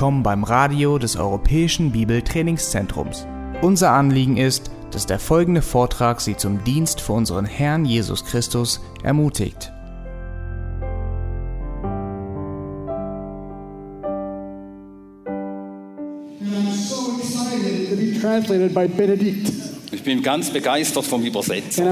[0.00, 3.26] willkommen beim Radio des Europäischen Bibeltrainingszentrums.
[3.60, 8.80] Unser Anliegen ist, dass der folgende Vortrag Sie zum Dienst für unseren Herrn Jesus Christus
[9.02, 9.70] ermutigt.
[19.92, 21.84] Ich bin ganz begeistert vom Übersetzen.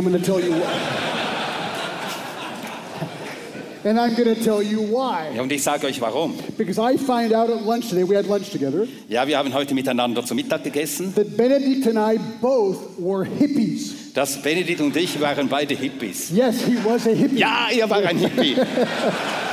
[3.89, 5.35] And I'm going to tell you why.
[5.35, 6.35] Ja, und ich sage euch warum.
[6.59, 9.73] Because I find out at lunch today, we had lunch together, Ja, wir haben heute
[9.75, 11.15] miteinander zu Mittag gegessen.
[11.15, 14.13] that Benedict and I both were hippies.
[14.13, 16.31] Das Benedikt und ich waren beide Hippies.
[16.35, 17.39] Yes, he was a hippie.
[17.39, 18.57] Ja, ihr war ein Hippie.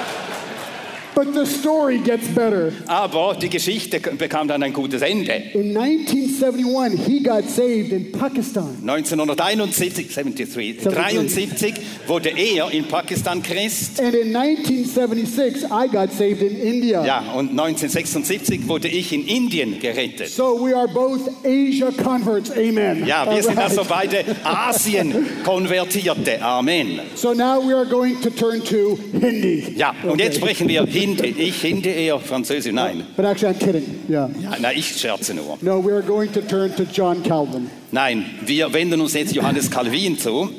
[1.16, 2.74] But the story gets better.
[2.88, 5.32] Aber die Geschichte bekam dann ein gutes Ende.
[5.54, 8.76] In 1971, he got saved in Pakistan.
[8.82, 11.74] 1971 73, 73
[12.06, 14.02] wurde er in Pakistan Christ.
[14.02, 17.06] And in 1976, I got saved in India.
[17.06, 20.28] Ja, und 1976 wurde ich in Indien gerettet.
[20.28, 22.52] So we are both Asia converts.
[22.52, 23.06] Amen.
[23.08, 23.70] Ja, wir All sind right.
[23.70, 26.42] also beide Asien-Konvertierte.
[26.42, 27.00] Amen.
[27.16, 29.76] So now we are going to turn to Hindi.
[29.78, 31.05] Ja, und jetzt sprechen wir Hindi.
[31.38, 32.74] Ich Hindi, eher Französisch.
[32.74, 33.04] Nein.
[33.16, 33.84] But actually, I'm kidding.
[34.10, 34.30] Yeah.
[34.42, 35.58] Ja, nein, ich scherze nur.
[35.62, 37.70] No, we are going to turn to John Calvin.
[37.92, 40.50] Nein, wir wenden uns jetzt Johannes Calvin zu.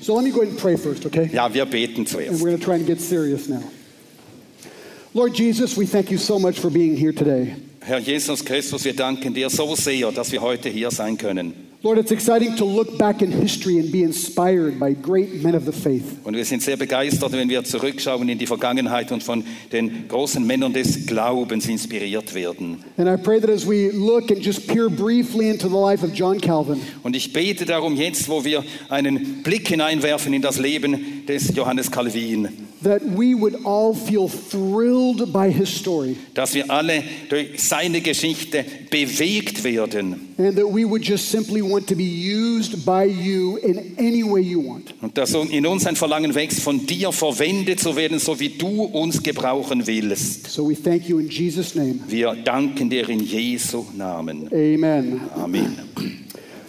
[0.00, 1.28] So let me go ahead and pray first, okay?
[1.32, 2.40] Ja, wir beten And zuerst.
[2.40, 3.62] we're going to try and get serious now.
[5.14, 7.54] Lord Jesus, we thank you so much for being here today.
[7.80, 11.54] Herr Jesus Christus, wir danken dir so sehr, dass wir heute hier sein können.
[11.82, 15.64] Lord, it's exciting to look back in history and be inspired by great men of
[15.66, 16.16] the faith.
[16.24, 20.44] Und wir sind sehr begeistert, wenn wir zurückschauen in die Vergangenheit und von den großen
[20.44, 22.82] Männern des Glaubens inspiriert werden.
[22.96, 26.12] And I pray that as we look and just peer briefly into the life of
[26.14, 31.26] John Calvin, Und ich bete darum jetzt, wo wir einen Blick hineinwerfen in das Leben
[31.28, 37.02] des Johannes Calvin, that we would all feel thrilled by his story dass wir alle
[37.28, 42.84] durch seine Geschichte bewegt werden and that we would just simply want to be used
[42.84, 44.94] by you in any way you want.
[45.00, 48.84] und dass in uns ein Verlangen wächst, von dir verwendet zu werden, so wie du
[48.84, 50.46] uns gebrauchen willst.
[50.48, 52.00] So we thank you in Jesus' name.
[52.08, 54.48] Wir danken dir in Jesu Namen.
[54.52, 55.20] Amen.
[55.34, 56.25] Amen.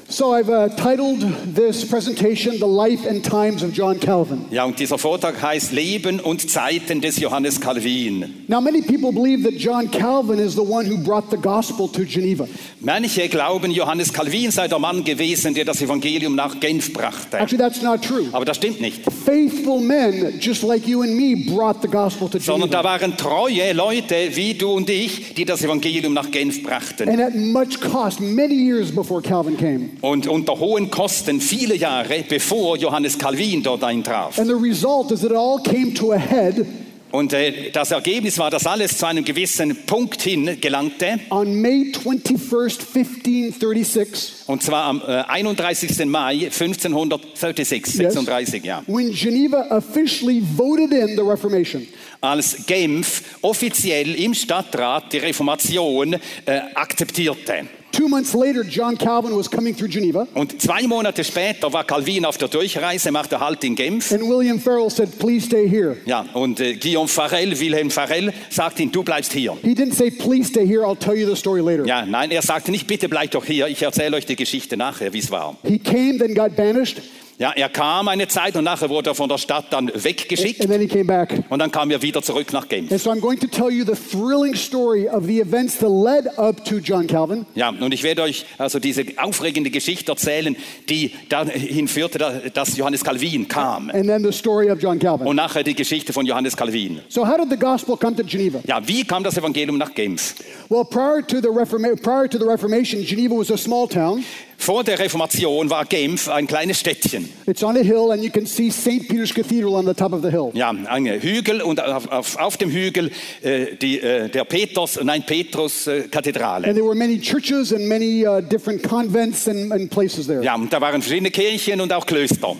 [0.09, 1.19] So I've uh, titled
[1.53, 4.45] this presentation The Life and Times of John Calvin.
[4.51, 8.45] Ja, und dieser Vortrag heißt Leben und Zeiten des Johannes Calvin.
[8.47, 12.05] Now, many people believe that John Calvin is the one who brought the gospel to
[12.05, 12.47] Geneva.
[12.79, 17.37] Manche glauben, Johannes Calvin sei der Mann gewesen, der das Evangelium nach Genf brachte.
[17.37, 18.29] Actually, that's not true.
[18.31, 19.01] Aber das stimmt nicht.
[19.25, 23.01] Faithful men, just like you and me, brought the gospel to Sondern da Geneva.
[23.01, 27.09] waren treue Leute wie du und ich, die das Evangelium nach Genf brachten.
[27.09, 29.89] And at much cost, many years before Calvin came.
[30.01, 34.37] Und unter hohen Kosten, viele Jahre bevor Johannes Calvin dort eintraf.
[34.37, 36.65] And the result is that it all came to a head
[37.09, 41.19] Und äh, das Ergebnis war, dass alles zu einem gewissen Punkt hin gelangte.
[41.29, 46.05] on May 21st, 1536, Und zwar am äh, 31.
[46.05, 48.13] Mai 1536, Yes.
[48.13, 48.83] 36, ja.
[48.87, 51.87] when Geneva officially voted in the Reformation.
[52.19, 57.67] Als Genf offiziell im Stadtrat die Reformation äh, akzeptierte.
[57.91, 62.25] Two months later, John Calvin was coming through Geneva, Und zwei Monate später war Calvin
[62.25, 64.11] auf der Durchreise, machte Halt in Genf.
[64.11, 65.97] and William Farrell said, Please stay here.
[66.05, 69.57] Ja, und äh, Guillaume Farel, Wilhelm Farel, sagte ihm, du bleibst hier.
[69.63, 71.85] He didn't say, Please stay here, I'll tell you the story later.
[71.85, 75.11] Ja, nein, er sagte nicht, bitte bleib doch hier, ich erzähle euch die Geschichte nachher,
[75.13, 75.55] wie es war.
[75.63, 77.01] He came, then got banished,
[77.39, 80.71] Ja, er kam eine Zeit und nachher wurde er von der Stadt dann weggeschickt and
[80.71, 81.43] then he came back.
[81.49, 82.91] und dann kam er wieder zurück nach Genf.
[82.91, 86.25] And so I'm going to tell you the thrilling story of the events that led
[86.39, 87.45] up to John Calvin.
[87.53, 90.55] Ja, und ich werde euch also diese aufregende Geschichte erzählen,
[90.89, 93.91] die dahin führte, dass Johannes Calvin kam.
[93.91, 95.27] and then the story of John Calvin.
[95.27, 97.01] Und nachher die Geschichte von Johannes Calvin.
[97.07, 98.61] So, how did the gospel come to Geneva?
[98.65, 100.33] Ja, wie kam das Evangelium nach Genf?
[100.69, 104.23] Well, prior to the, Reforma- prior to the Reformation, Geneva was a small town.
[104.59, 107.31] Vor der Reformation war Genf ein kleines Städtchen.
[107.45, 109.07] It's on a hill, and you can see St.
[109.07, 110.49] Peter's Cathedral on the top of the hill.
[110.53, 113.11] Ja, ein Hügel und auf, auf, auf dem Hügel
[113.43, 116.67] äh, die, äh, der Peters, nein, Petrus-Kathedrale.
[116.67, 120.43] And there were many churches and many uh, different convents and, and places there.
[120.43, 122.55] ja, und da waren verschiedene Kirchen und auch Klöster.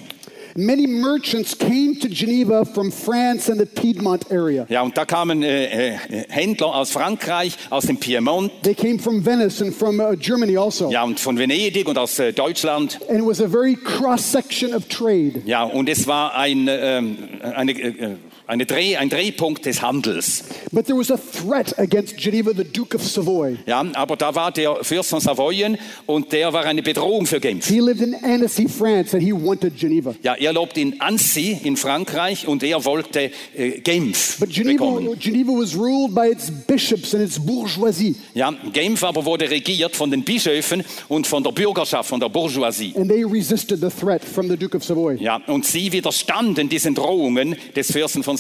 [0.60, 4.66] Many merchants came to Geneva from France and the Piedmont area.
[4.70, 5.98] Ja, und da kamen äh, äh,
[6.30, 10.90] Händler aus Frankreich, aus dem Piemont, They came from Venice and from uh, Germany also.
[10.90, 12.98] ja, und von Venedig und aus äh, Deutschland.
[13.08, 15.44] And it was a very cross section of trade.
[15.46, 18.16] Ja, und es war ein, ähm, eine, äh, äh,
[18.48, 20.44] eine Dreh, ein Drehpunkt des Handels.
[20.72, 23.58] But there was a threat against Geneva, the Duke of Savoy.
[23.66, 27.68] Ja, aber da war der Fürst von Savoyen und der war eine Bedrohung für Genf.
[27.68, 30.16] He lived in Annecy, France, and he wanted Geneva.
[30.24, 35.20] Ja, er lebt in Annecy in Frankreich und er wollte äh, Genf But Geneva, bekommen.
[35.20, 40.10] Geneva was ruled by its bishops and its bourgeoisie, Ja, Genf aber wurde regiert von
[40.10, 42.94] den Bischöfen und von der Bürgerschaft, von der Bourgeoisie.
[42.96, 45.16] and they resisted the threat from the Duke of Savoy.
[45.20, 48.37] Ja, und sie widerstanden diesen Drohungen des Fürsten von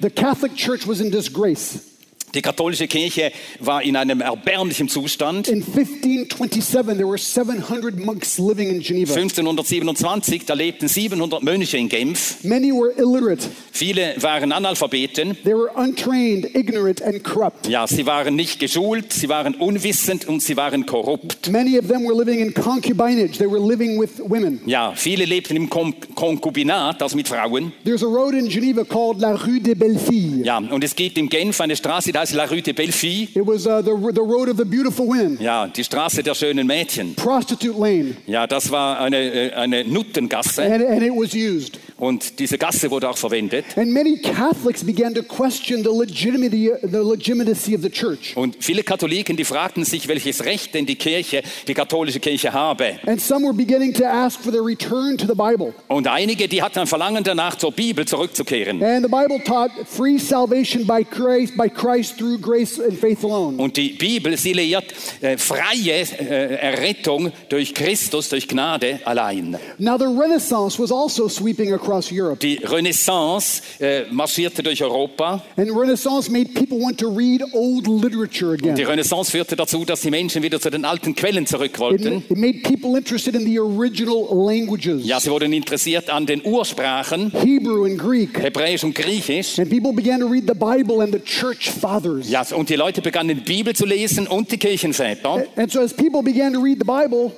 [0.00, 1.95] The Catholic Church was in disgrace.
[2.36, 5.48] Die katholische Kirche war in einem erbärmlichen Zustand.
[5.48, 9.14] In 1527, there were 700 monks living in Geneva.
[9.14, 12.44] 1527, da lebten 700 Mönche in Genf.
[12.44, 13.48] Many were illiterate.
[13.72, 15.38] Viele waren Analphabeten.
[15.44, 17.68] They were untrained, ignorant, and corrupt.
[17.68, 21.50] Ja, sie waren nicht geschult, sie waren unwissend und sie waren korrupt.
[21.50, 23.38] Many of them were living in concubinage.
[23.38, 24.60] They were living with women.
[24.66, 27.72] Ja, viele lebten im Kon Konkubinat, also mit Frauen.
[27.86, 30.44] There's a road in Geneva called La Rue des Belles Filles.
[30.44, 33.28] Ja, und es gibt in Genf eine Straße, die heißt La Rue de Bellefille.
[33.34, 36.66] It was uh, the, the road of the beautiful women, Ja, die Straße der schönen
[36.66, 37.14] Mädchen.
[37.14, 41.78] prostitute lane, Ja, das war eine, äh, eine Nuttengasse and, and it was used.
[41.98, 43.64] Und diese Gasse wurde auch verwendet.
[43.76, 48.36] And many Catholics began to question the legitimacy, the legitimacy of the church.
[48.36, 52.98] Und viele Katholiken, die fragten sich, welches Recht denn die Kirche, die katholische Kirche habe.
[53.06, 55.72] And some were beginning to ask for the return to the Bible.
[55.88, 58.82] Und einige, die hatten ein Verlangen danach, zur Bibel zurückzukehren.
[58.82, 63.56] And the Bible taught free salvation by Christ, by Christ through grace and faith alone.
[63.56, 69.56] Und die Bibel, sie lehrt äh, freie äh, Errettung durch Christus, durch Gnade allein.
[69.78, 72.38] Now, the Renaissance was also sweeping across Europe.
[72.40, 75.42] Die Renaissance äh, marschierte durch Europa.
[75.56, 78.86] And Renaissance made people want to read old literature Die again.
[78.86, 82.24] Renaissance führte dazu, dass die Menschen wieder zu den alten Quellen zurück It, wollten.
[82.28, 87.30] it made people interested in the original languages Ja, sie wurden interessiert an den Ursprachen,
[87.32, 88.38] Hebrew and Greek.
[88.42, 89.58] Hebräisch und Griechisch.
[89.58, 92.28] And people began to read the Bible and the church fathers.
[92.30, 95.44] Ja, und die Leute begannen die Bibel zu lesen und die Kirchenväter.
[95.56, 97.32] And so, as people began to read the Bible,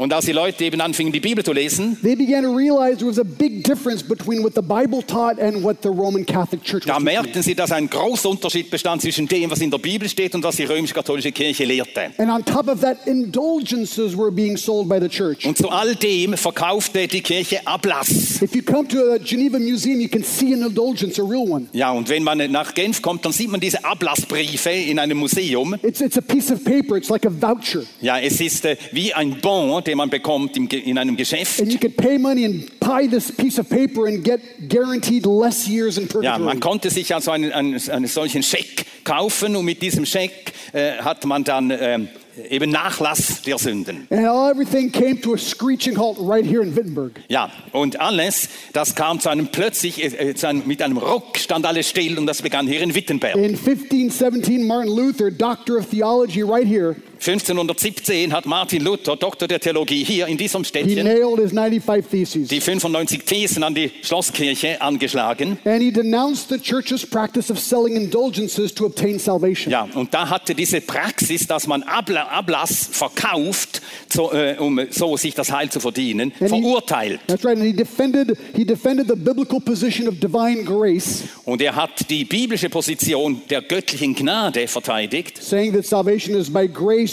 [0.00, 3.10] Und als die Leute eben anfingen, die Bibel zu lesen, they began to realize there
[3.10, 6.86] was a big difference between what the Bible taught and what the Roman Catholic Church
[6.86, 10.34] da merkten sie, dass ein großer Unterschied bestand zwischen dem, was in der Bibel steht
[10.34, 12.12] und was die römisch-katholische Kirche lehrte.
[12.16, 15.44] And on top of that, indulgences were being sold by the church.
[15.44, 18.40] Und zu all dem verkaufte die Kirche Ablass.
[18.40, 21.66] If you come to a Geneva museum, you can see an indulgence, a real one.
[21.74, 25.76] Ja, und wenn man nach Genf kommt, dann sieht man diese Ablassbriefe in einem Museum.
[25.82, 27.82] It's, it's a piece of paper, it's like a voucher.
[28.00, 31.60] Ja, es ist äh, wie ein Bon, den man bekommt in einem Geschäft.
[31.60, 35.66] And you could pay money and buy this piece of paper and get guaranteed less
[35.66, 39.82] years in Ja, man konnte sich also einen, einen, einen solchen Scheck kaufen und mit
[39.82, 42.08] diesem Scheck äh, hat man dann ähm,
[42.48, 44.06] eben Nachlass der Sünden.
[44.10, 47.20] and all, everything came to a screeching halt right here in Wittenberg.
[47.28, 51.66] Ja, und alles, das kam zu einem plötzlich, äh, zu einem, mit einem Ruck stand
[51.66, 53.34] alles still und das begann hier in Wittenberg.
[53.34, 59.60] In 1517, Martin Luther, doctor of theology, right here, 1517 hat Martin Luther, Doktor der
[59.60, 62.48] Theologie, hier in diesem he Städtchen nailed his 95 theses.
[62.48, 65.58] die 95 Thesen an die Schlosskirche angeschlagen.
[65.64, 69.70] And he denounced the church's practice of selling indulgences to obtain salvation.
[69.70, 75.16] Ja, und da hatte diese Praxis, dass man Abla Ablass verkauft, so, äh, um so
[75.18, 77.20] sich das Heil zu verdienen, And he- verurteilt.
[77.26, 77.56] That's right.
[77.58, 82.24] And he defended, he defended the biblical position of divine grace, Und er hat die
[82.24, 87.09] biblische Position der göttlichen Gnade verteidigt, saying that salvation is by grace.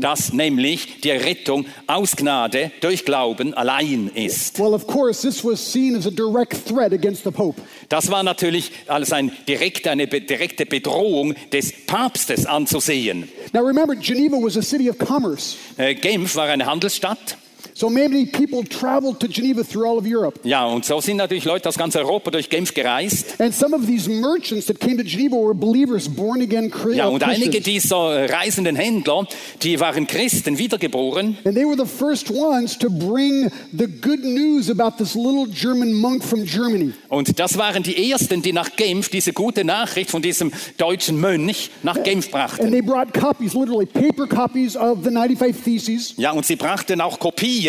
[0.00, 4.58] Dass nämlich die Rettung aus Gnade durch Glauben allein ist.
[4.58, 7.60] Well, of course, this was seen as a direct threat against the Pope.
[7.88, 13.28] Das war natürlich als ein direkt, eine direkte Bedrohung des Papstes anzusehen.
[13.52, 15.56] Now, remember, Geneva was a city of commerce.
[15.76, 17.36] Äh, Genf war eine Handelsstadt.
[17.76, 20.38] So many people traveled to Geneva through all of Europe.
[20.44, 23.34] Ja, und so sind natürlich Leute aus ganz Europa durch Genf gereist.
[23.40, 27.08] And some of these merchants that came to Geneva were believers, born again Chri- Ja,
[27.08, 27.64] uh, und einige Christians.
[27.64, 29.26] dieser äh, reisenden Händler,
[29.62, 31.36] die waren Christen, wiedergeboren.
[31.44, 35.92] And they were the first ones to bring the good news about this little German
[35.94, 36.92] monk from Germany.
[37.08, 41.70] Und das waren die ersten, die nach Genf diese gute Nachricht von diesem deutschen Mönch
[41.82, 42.70] nach Genf And brachten.
[42.70, 47.18] they brought copies, literally paper copies of the 95 Theses Ja, und sie brachten auch
[47.18, 47.63] Kopien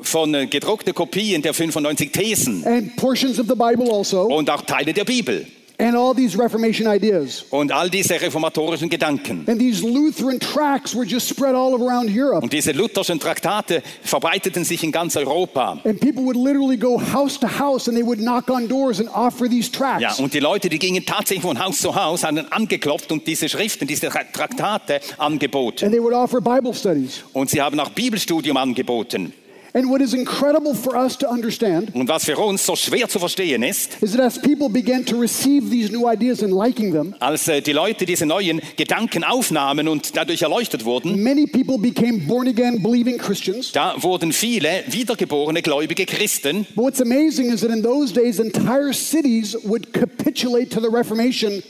[0.00, 2.64] von äh, gedruckte Kopien der 95 Thesen.
[2.66, 5.46] And portions of the Bible also, und auch Teile der Bibel
[5.78, 7.44] and all these Reformation ideas.
[7.50, 9.44] und all diese reformatorischen Gedanken.
[9.46, 12.42] And these Lutheran tracts were just spread all around Europe.
[12.42, 15.80] Und diese lutherschen Traktate verbreiteten sich in ganz Europa.
[15.84, 19.08] And people would literally go house to house and they would knock on doors and
[19.14, 20.18] offer these Ja, tracts.
[20.20, 23.86] und die Leute, die gingen tatsächlich von Haus zu Haus, haben angeklopft und diese Schriften,
[23.86, 25.84] diese Tra- Traktate angeboten.
[25.84, 27.22] And they would offer Bible studies.
[27.32, 29.32] Und sie haben auch Bibelstudium angeboten.
[29.76, 33.18] And what is incredible for us to understand Und was für uns so schwer zu
[33.18, 37.14] verstehen ist, is that as people began to receive these new ideas and liking them,
[37.20, 42.20] als äh, die Leute diese neuen Gedanken aufnahmen und dadurch erleuchtet wurden, many people became
[42.26, 43.70] born again believing Christians.
[43.72, 46.66] da wurden viele wiedergeborene gläubige Christen.
[46.74, 51.62] But what's amazing is that in those days, entire cities would capitulate to the Reformation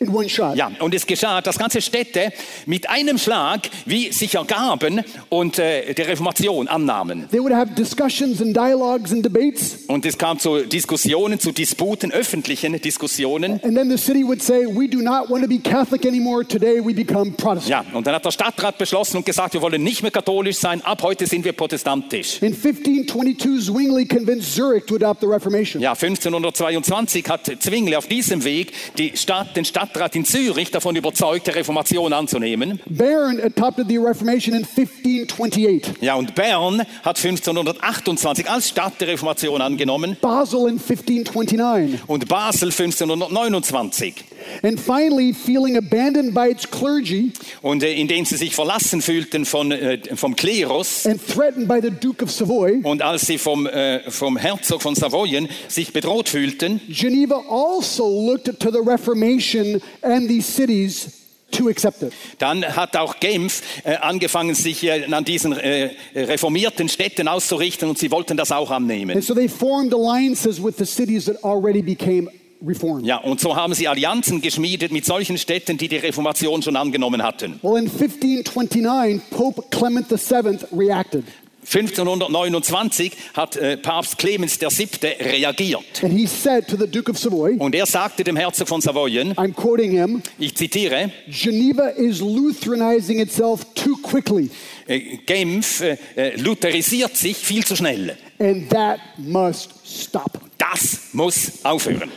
[0.00, 0.56] in one shot.
[0.56, 2.32] Ja, und es geschah, dass ganze Städte
[2.66, 7.28] mit einem Schlag wie sich ergaben und äh, der Reformation annahmen.
[7.30, 12.12] They would have discussions and dialogues and debates, Und es kam zu Diskussionen, zu Disputen,
[12.12, 13.60] öffentlichen Diskussionen.
[13.62, 16.44] and then the city would say, We do not want to be Catholic anymore.
[16.46, 17.68] Today we become Protestant.
[17.68, 20.82] Ja, und dann hat der Stadtrat beschlossen und gesagt, wir wollen nicht mehr katholisch sein,
[20.84, 22.40] ab heute sind wir protestantisch.
[22.42, 25.80] In 1522, Zwingli convinced Zurich to adopt the Reformation.
[25.82, 31.46] Ja, 1522 hat Zwingli auf diesem Weg die Stadt, den Stadtrat in Zürich davon überzeugt,
[31.46, 32.80] die Reformation anzunehmen.
[32.86, 36.00] Bern adopted the Reformation in 1528.
[36.00, 42.00] Ja, und Bern hat 1528 als Stadt die Reformation angenommen Basel in 1529.
[42.06, 44.14] und Basel 1529.
[44.62, 47.32] And finally, feeling abandoned by its clergy
[47.62, 51.90] Und äh, indem sie sich verlassen fühlten von, äh, vom Klerus and threatened by the
[51.90, 56.80] Duke of Savoy, und als sie vom, äh, vom Herzog von Savoyen sich bedroht fühlten,
[56.88, 61.08] Geneva also looked to the Reformation and these cities
[61.52, 62.12] to accept it.
[62.38, 67.98] dann hat auch Genf äh, angefangen, sich äh, an diesen äh, reformierten Städten auszurichten und
[67.98, 69.16] sie wollten das auch annehmen.
[69.16, 72.28] And so they formed alliances with the cities that already became
[72.66, 73.06] reformed.
[73.06, 77.22] Ja, und so haben sie Allianzen geschmiedet mit solchen Städten, die die Reformation schon angenommen
[77.22, 77.58] hatten.
[77.62, 81.24] Well, in 1529, Pope Clement VII reacted.
[81.64, 84.88] 1529 hat äh, Papst Clemens VII.
[85.20, 86.02] reagiert.
[86.02, 89.32] And he said to the Duke of Savoy, Und er sagte dem Herzog von Savoyen,
[89.34, 94.50] I'm quoting him, ich zitiere, Geneva is Lutheranizing itself too quickly,
[94.88, 98.16] äh, Genf äh, äh, lutherisiert sich viel zu schnell.
[98.38, 100.40] and that must stop.
[100.58, 102.10] Das muss aufhören.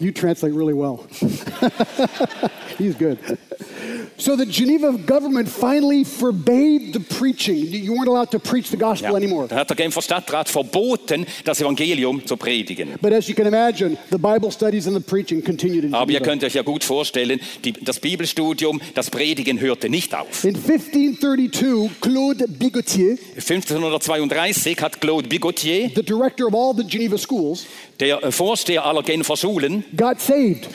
[0.00, 1.04] You translate really well.
[2.78, 3.18] He's good.
[4.16, 7.56] So the Geneva government finally forbade the preaching.
[7.56, 9.16] You weren't allowed to preach the gospel Ja.
[9.16, 9.46] anymore.
[9.48, 12.94] Dann hat der Genfer Stadtrat verboten, das Evangelium zu predigen.
[13.02, 16.18] But as you can imagine, the Bible studies and the preaching continued in Aber ihr
[16.18, 16.30] Geneva.
[16.32, 20.44] könnt euch ja gut vorstellen, die, das Bibelstudium, das Predigen hörte nicht auf.
[20.44, 27.66] In 1532, Claude Bigotier, 1532 hat Claude Bigotier, the director of all the Geneva schools,
[28.00, 30.68] der äh, Vorsteher aller Genfer Schulen, got saved.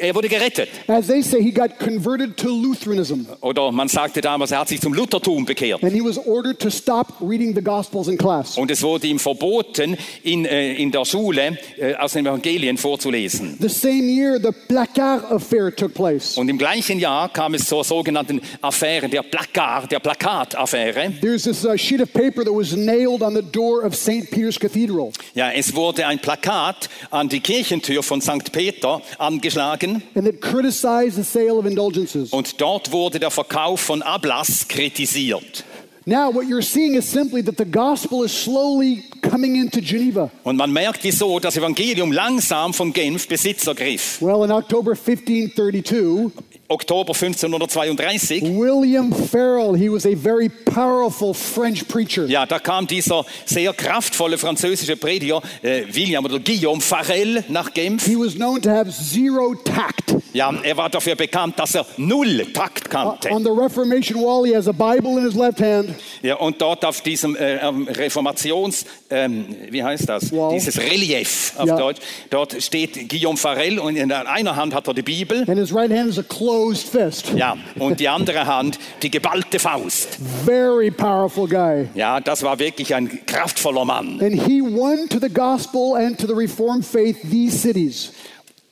[0.00, 0.68] Er wurde gerettet.
[0.86, 3.26] As they say, he got converted to Lutheranism.
[3.40, 5.82] Oder man sagte damals, er hat sich zum Luthertum bekehrt.
[5.82, 8.56] And he was ordered to stop reading the Gospels in class.
[8.56, 13.56] Und es wurde ihm verboten, in, äh, in der Schule äh, aus den Evangelien vorzulesen.
[13.60, 16.36] The same year, the Placard affair took place.
[16.36, 21.12] Und im gleichen Jahr kam es zur sogenannten Affäre, der Plakat, der Plakataffäre.
[21.20, 24.30] There's this uh, sheet of paper that was nailed on the door of St.
[24.30, 25.12] Peter's Cathedral.
[25.34, 28.52] Ja, es wurde ein Plakat an die Kirchentür von St.
[28.52, 32.32] Peter angeschlagen And it criticized the sale of indulgences.
[32.32, 35.64] und dort wurde der Verkauf von Ablass kritisiert.
[36.08, 40.30] Now, what you're seeing is simply that the gospel is slowly coming into Geneva.
[40.44, 44.22] Und man merkt, wieso das Evangelium langsam von Genf Besitz ergriff.
[44.22, 46.30] Well, in October 1532,
[46.68, 52.26] Oktober 1532, William Farel, he was a very powerful French preacher.
[52.26, 58.06] ja, da kam dieser sehr kraftvolle französische Prediger äh, William oder Guillaume Farel nach Genf.
[58.06, 60.15] He was known to have zero tact.
[60.36, 63.30] Ja, er war dafür bekannt, dass er null Takt kannte.
[63.30, 65.94] On the Reformation wall, he has a Bible in his left hand.
[66.20, 70.30] Ja, und dort auf diesem äh, Reformations, ähm, wie heißt das?
[70.32, 70.52] Wow.
[70.52, 71.78] Dieses Relief auf Ja.
[71.78, 72.00] Deutsch.
[72.28, 75.38] Dort steht Guillaume Farel und in einer Hand hat er die Bibel.
[75.48, 77.32] And his right hand is a closed fist.
[77.34, 80.18] Ja, und die andere Hand die geballte Faust.
[80.44, 81.88] Very powerful guy.
[81.94, 84.20] Ja, das war wirklich ein kraftvoller Mann.
[84.20, 88.12] And he won to the gospel and to the Reformed faith these cities.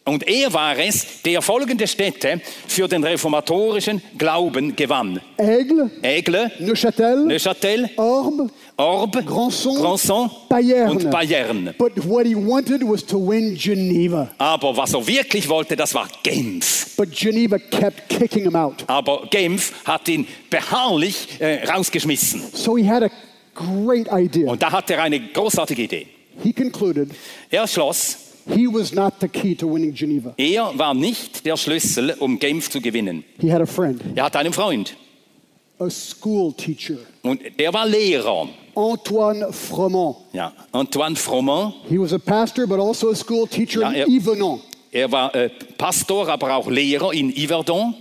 [0.06, 5.18] Und er war es, der folgende Städte für den reformatorischen Glauben gewann.
[5.38, 10.90] Aigle, Aigle, Neuchâtel, Neuchâtel, Orbe, Orbe, Grandson, Grandson Bayern.
[10.90, 11.75] und Bayern.
[11.78, 14.30] But what he wanted was to win Geneva.
[14.37, 16.94] Aber was er wirklich wollte, das war Genf.
[16.99, 18.84] But Geneva kept kicking him out.
[18.87, 22.42] Aber Genf hat ihn beharrlich äh, rausgeschmissen.
[22.52, 23.11] So he had a
[23.54, 24.50] great idea.
[24.50, 26.06] Und da hat er eine großartige Idee.
[26.42, 27.11] He concluded
[27.49, 28.18] Er schloss,
[28.49, 30.35] he was not the key to winning Geneva.
[30.37, 33.25] er war nicht der Schlüssel, um Genf zu gewinnen.
[33.41, 34.97] He had a friend, Er hatte einen Freund
[35.81, 38.49] a school teacher, und der war Lehrer.
[38.77, 40.17] Antoine Froment.
[40.33, 41.75] Ja, Antoine Froment.
[41.89, 44.61] He was a pastor, but also a school teacher Ja, in er- Yvenon.
[44.93, 47.95] Er war äh, Pastor, aber auch Lehrer in Yverdon.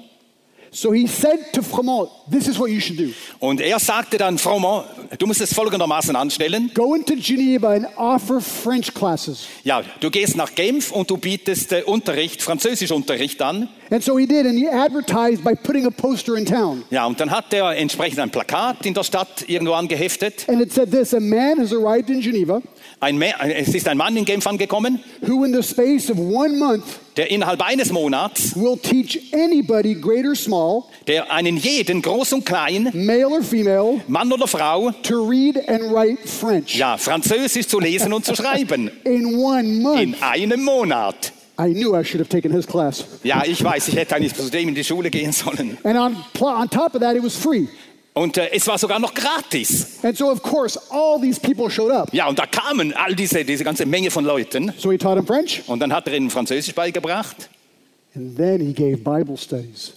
[0.75, 4.39] So he said to Fremont, This is what you should do Und er sagte dann,
[4.39, 4.85] Froment,
[5.19, 6.71] du musst es folgendermaßen anstellen.
[6.73, 9.45] go into Geneva and offer French classes.
[9.63, 13.69] Ja, du gehst nach Genf und du bietest äh, Unterricht, Französischunterricht an.
[13.91, 16.83] And so he did, and he advertised by putting a poster in town.
[16.89, 20.45] Ja, und dann hat er entsprechend ein Plakat in der Stadt irgendwo angeheftet.
[20.49, 22.61] And it said this A man has arrived in Geneva
[22.99, 26.83] Ein es ist ein Mann in Genf angekommen, who, in the space of one month,
[27.17, 32.45] der innerhalb eines Monats, will teach anybody, great or small, der einen jeden, groß und
[32.45, 37.79] klein, male or female, Mann oder Frau, to read and write French ja, Französisch zu
[37.79, 38.91] lesen und zu schreiben.
[39.03, 40.01] in one month.
[40.01, 41.33] In einem Monat.
[41.59, 43.05] I knew I should have taken his class.
[43.23, 45.77] Ja, ich weiß, ich hätte eigentlich zu dem in die Schule gehen sollen.
[45.83, 47.67] And on, on top of that, it was free.
[48.13, 49.99] Und äh, es war sogar noch gratis.
[50.03, 52.13] And so, of course, all these people showed up.
[52.13, 54.71] Ja, und da kamen all diese, diese ganze Menge von Leuten.
[54.77, 57.49] So he taught them French, Und dann hat er ihnen Französisch beigebracht.
[58.15, 59.93] and then he gave Bible studies.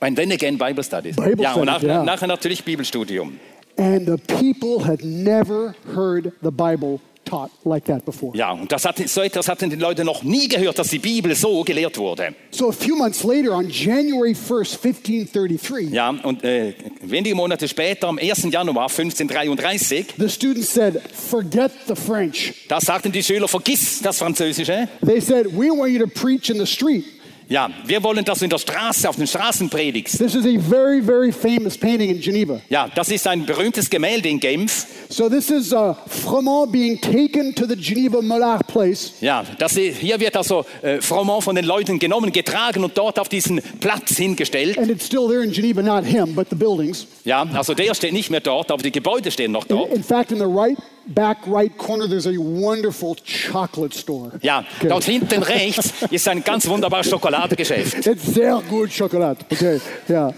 [0.00, 1.16] Ein Then Again Bible Studies.
[1.16, 2.04] Bible ja, und nach, ja.
[2.04, 3.38] nachher natürlich Bibelstudium.
[3.76, 8.36] And the people had never heard the Bible taught like that before.
[8.36, 11.34] Ja, und das hat, so etwas hatten die Leute noch nie gehört, dass die Bibel
[11.34, 12.34] so gelehrt wurde.
[12.50, 18.08] So a few months later, on January 1st, 1533, Ja, und äh, wenige Monate später,
[18.08, 18.44] am 1.
[18.50, 22.54] Januar 1533, the students said, Forget the French.
[22.68, 24.88] da sagten die Schüler, vergiss das Französische.
[25.04, 27.04] They said, We want you to preach in the street.
[27.50, 30.18] Ja, wir wollen, dass du in der Straße, auf den Straßen predigst.
[30.18, 32.60] This is a very, very famous painting in Geneva.
[32.68, 34.86] Ja, das ist ein berühmtes Gemälde in Genf.
[35.08, 39.14] So this is uh, Fremont being taken to the Geneva Mollard place.
[39.22, 43.30] Ja, das, hier wird also äh, Froment von den Leuten genommen, getragen und dort auf
[43.30, 44.76] diesen Platz hingestellt.
[44.76, 47.06] And it's still there in Geneva, not him, but the buildings.
[47.24, 49.92] Ja, also der steht nicht mehr dort, aber die Gebäude stehen noch In, dort.
[49.94, 50.76] in fact, in the right
[51.14, 54.32] back right corner, there's a wonderful chocolate store.
[54.42, 54.88] Ja, Okay.
[54.88, 58.06] dort hinten rechts ist ein ganz wunderbares Schokoladegeschäft.
[58.06, 59.44] It's sehr good chocolate.
[59.50, 60.32] Okay, yeah.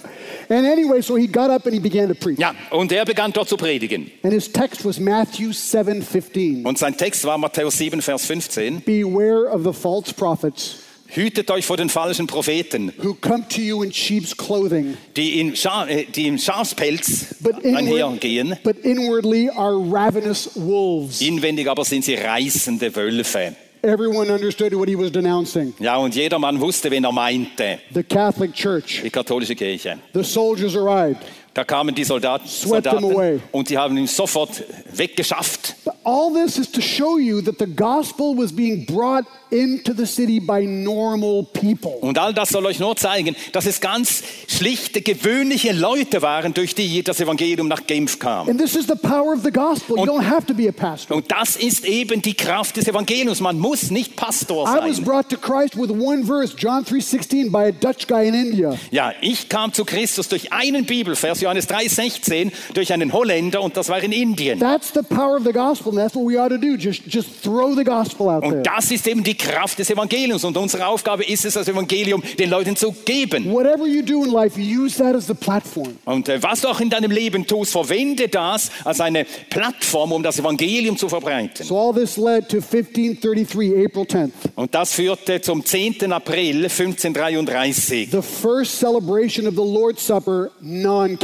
[0.48, 2.38] And anyway, so he got up and he began to preach.
[2.38, 4.10] Ja, und er begann dort zu predigen.
[4.22, 6.64] And his text was Matthew 7:15.
[6.66, 8.82] Und sein Text war Matthäus 7, Vers 15.
[8.84, 10.76] Beware of the false prophets
[11.12, 15.56] Hütet euch vor den falschen Propheten, who come to you in sheep's clothing, die, in
[15.56, 18.56] Scha äh, die im Schafspelz but, einhergehen.
[18.62, 21.20] but inwardly are ravenous wolves.
[21.20, 23.56] Inwendig aber sind sie reißende Wölfe.
[23.82, 25.72] Everyone understood what he was denouncing.
[25.80, 27.78] Ja, und jedermann wusste, wen er meinte.
[27.94, 29.00] The Catholic Church.
[29.02, 29.98] Die katholische Kirche.
[30.12, 31.22] The soldiers arrived.
[31.52, 35.74] Da kamen die Soldaten, Soldaten und die haben ihn sofort weggeschafft.
[36.04, 40.38] All this is to show you that the gospel was being brought into the city
[40.40, 41.90] by normal people.
[42.00, 46.74] Und all das soll euch nur zeigen, dass es ganz schlichte, gewöhnliche Leute waren, durch
[46.74, 48.48] die das Evangelium nach Genf kam.
[48.48, 49.96] And this is the power of the gospel.
[49.96, 51.16] You Und- don't have to be a pastor.
[51.16, 53.40] Und das ist eben die Kraft des Evangeliums.
[53.40, 55.04] Man muss nicht Pastor I was sein.
[55.04, 58.76] brought to Christ with one verse, John 3:16 by a Dutch guy in India.
[58.92, 63.88] Ja, ich kam zu Christus durch einen Bibelvers, Johannes 3,16, durch einen Holländer und das
[63.88, 64.58] war in Indien.
[64.58, 66.76] That's the power of the gospel, and that's what we ought to do.
[66.76, 68.56] Just just throw the gospel out there.
[68.56, 70.44] Und das ist eben die Kraft des Evangeliums.
[70.44, 73.50] Und unsere Aufgabe ist es, das Evangelium den Leuten zu geben.
[73.52, 75.96] Whatever you do in life, use that as the platform.
[76.04, 80.22] Und äh, was du auch in deinem Leben tust, verwende das als eine Plattform, um
[80.22, 81.64] das Evangelium zu verbreiten.
[81.64, 86.12] So all this led to 1533, April 10th, Und das führte zum 10.
[86.12, 90.50] April 1533, the first celebration of the Lord's Supper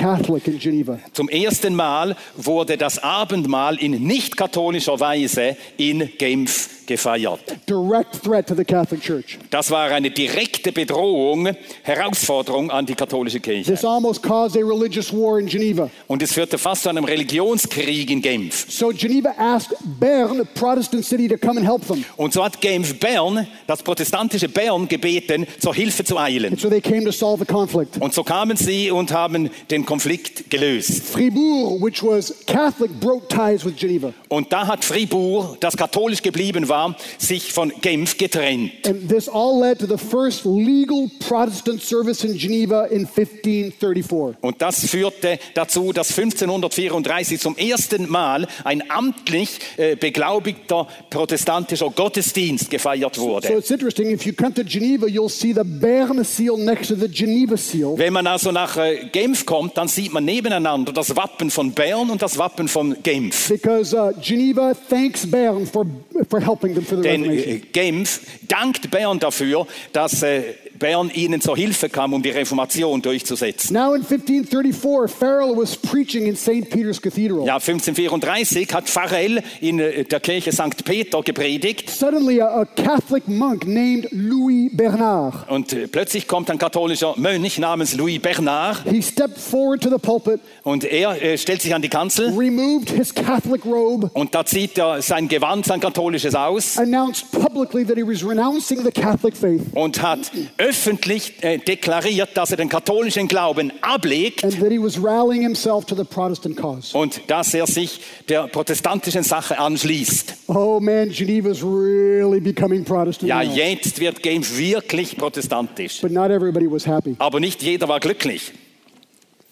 [0.07, 0.99] non-Catholic in Geneva.
[1.12, 7.40] zum ersten Mal wurde das Abendmahl in nicht katholischer Weise in Genf gefeiert.
[7.68, 9.38] Direct threat to the Catholic Church.
[9.51, 11.49] Das war eine direkte Bedrohung,
[11.83, 13.72] Herausforderung an die katholische Kirche.
[13.72, 15.90] This almost caused a religious war in Geneva.
[16.07, 18.66] Und es führte fast zu einem Religionskrieg in Genf.
[18.68, 22.05] So Geneva asked Bern, a Protestant city, to come and help them.
[22.16, 26.53] Und so hat Genf Bern, das protestantische Bern, gebeten, zur Hilfe zu eilen.
[26.53, 28.01] And so they came to solve the conflict.
[28.01, 31.03] Und so kamen sie und haben den Konflikt gelöst.
[31.05, 34.12] Fribourg, which was Catholic, broke ties with Geneva.
[34.29, 36.75] Und da hat Fribourg, das katholisch geblieben war,
[37.18, 38.72] sich von Genf getrennt.
[38.86, 44.36] And this all led to the first legal Protestant service in Geneva in 1534.
[44.42, 52.70] Und das führte dazu, dass 1534 zum ersten Mal ein amtlich äh, beglaubigter protestantischer Gottesdienst
[52.70, 53.48] gefeiert So wurde.
[53.48, 57.08] it's interesting, if you come to Geneva, you'll see the Bern seal next to the
[57.08, 57.94] Geneva seal.
[57.96, 62.10] Wenn man also nach äh, Genf kommt, dann sieht man nebeneinander das Wappen von Bern
[62.10, 63.48] und das Wappen von Genf.
[63.48, 65.84] Because uh, Geneva thanks Bern for,
[66.28, 72.12] for helping Denn äh, Genf dankt Bern dafür, dass äh, Bern ihnen zur Hilfe kam,
[72.12, 73.74] um die Reformation durchzusetzen.
[73.74, 76.68] Now in 1534, Farrell was preaching in St.
[76.70, 77.46] Peter's Cathedral.
[77.46, 80.84] Ja, 1534 hat Pfarrell in äh, der Kirche St.
[80.84, 86.58] Peter gepredigt Suddenly, a, a Catholic monk named Louis Bernard, und äh, plötzlich kommt ein
[86.58, 91.62] katholischer Mönch namens Louis Bernard he stepped forward to the pulpit, und er äh, stellt
[91.62, 95.80] sich an die Kanzel removed his Catholic robe, und da zieht er sein Gewand, sein
[95.80, 100.30] katholisches aus announced publicly that he was renouncing the Catholic faith und hat
[100.66, 105.85] öffentlich äh, deklariert, dass er den katholischen Glauben ablegt and that he was rallying himself
[105.85, 106.96] to the Protestant cause.
[106.96, 110.35] und dass er sich der protestantischen Sache anschließt.
[110.48, 113.29] Oh man, Geneva's really becoming Protestant.
[113.29, 116.00] Ja, jetzt wird Genf wirklich protestantisch.
[116.00, 117.14] But not everybody was happy.
[117.18, 118.52] Aber nicht jeder war glücklich.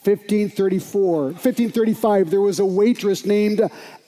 [0.05, 3.63] 1534, 1535, there was a waitress named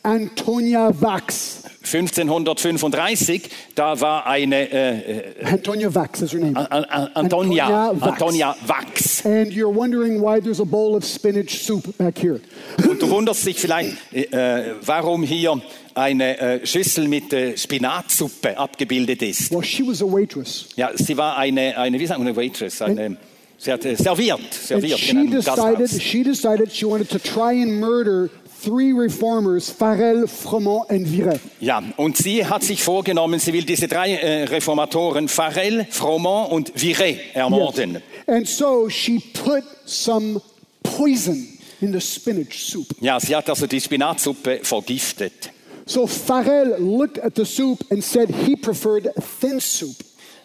[0.07, 1.64] Antonia Vax.
[1.83, 3.42] 1535,
[3.75, 6.57] da war eine äh, äh, Antonia Vax is her name.
[6.57, 9.25] An- An- Antonia, Antonia Wachs.
[9.25, 9.27] Wachs.
[9.27, 12.40] And you're wondering why there's a bowl of spinach soup back here.
[12.88, 15.61] Und du wunderst dich vielleicht, äh, warum hier
[15.95, 19.51] eine äh, Schüssel mit äh, Spinatsuppe abgebildet ist.
[19.53, 20.69] Well, she was a waitress.
[20.77, 23.16] Ja, sie war eine, eine wie sagt man, eine Waitress, eine,
[23.59, 26.01] sie hat äh, serviert, And serviert in she einem decided, Gasthaus.
[26.03, 28.29] she decided she wanted to try and murder
[28.62, 31.40] three reformers, Farel, Froment, and Viret.
[31.61, 36.73] Ja, und sie hat sich vorgenommen, sie will diese drei äh, Reformatoren, Farel, Froment und
[36.75, 38.03] Viret, ermorden.
[38.27, 40.40] And so she put some
[40.83, 42.87] poison in the spinach soup.
[43.01, 45.51] Ja, sie hat also die Spinatsuppe vergiftet.
[45.87, 49.09] So Farel looked at the soup and said he preferred
[49.40, 49.97] thin soup.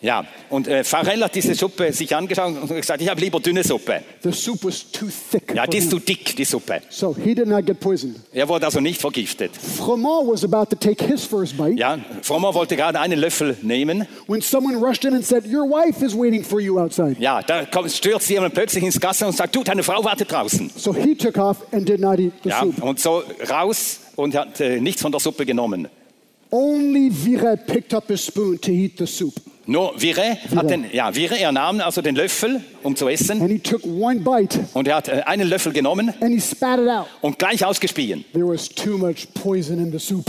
[0.04, 3.64] Ja, und äh, Farel hat diese Suppe sich angeschaut und gesagt, ich habe lieber dünne
[3.64, 4.02] Suppe.
[4.24, 5.54] The soup was too thick.
[5.56, 6.82] Ja, die ist zu dick, die Suppe.
[6.90, 8.16] So he did not get poisoned.
[8.34, 9.52] Er wurde also nicht vergiftet.
[9.56, 14.08] Froment was about to take his first bite Ja, Frommer wollte gerade einen Löffel nehmen.
[14.28, 17.18] when someone rushed in and said, Your wife is waiting for you outside.
[17.20, 20.72] Ja, da kommt, stürzt jemand plötzlich ins Gasse und sagt, du, deine Frau wartet draußen.
[20.76, 22.82] So he took off and did not eat the Ja, soup.
[22.82, 25.88] und so raus und hat äh, nichts von der Suppe genommen.
[26.52, 29.34] Only Viret picked up his spoon to eat the soup.
[29.68, 33.50] Nur Vire hat den, ja, Vire, er nahm also den Löffel, um zu essen, And
[33.52, 36.90] he took one bite und er hat äh, einen Löffel genommen and he spat it
[36.90, 37.06] out.
[37.22, 38.26] und gleich ausgespien.
[38.34, 40.26] There was too much poison in the soup.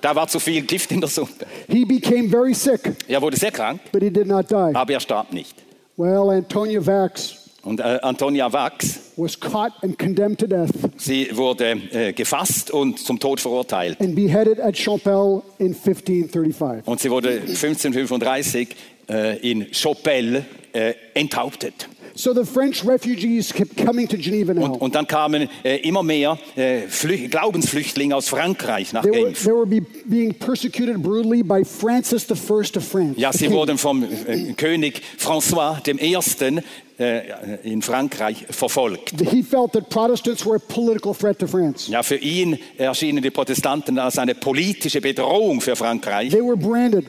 [0.00, 1.46] Da war zu viel Gift in der Suppe.
[1.68, 4.74] He became very sick, Er wurde sehr krank, but he did not die.
[4.74, 5.54] aber er starb nicht.
[5.96, 11.76] Well, Antonia Vax Und äh, Antonia Wachs, was caught and condemned to death sie wurde
[11.92, 14.00] äh, gefasst und zum Tod verurteilt.
[14.00, 16.86] and beheaded at Champel in 1535.
[16.86, 18.68] Und sie wurde 1535
[19.08, 21.88] äh, in Chapelle äh, enthauptet.
[22.14, 24.64] So the French refugees kept coming to Geneva now.
[24.64, 29.24] Und, und dann kamen äh, immer mehr äh, Flü Glaubensflüchtlinge aus Frankreich nach They were,
[29.24, 29.44] Genf.
[29.44, 33.20] they were be, being persecuted brutally by Francis I of France.
[33.20, 36.62] Ja, sie wurden vom äh, König François I.
[36.98, 37.22] Äh,
[37.64, 39.14] in Frankreich verfolgt.
[39.30, 41.90] He felt that Protestants were a political threat to France.
[41.90, 46.30] Ja, für ihn erschienen die Protestanten als eine politische Bedrohung für Frankreich.
[46.30, 47.06] They were branded.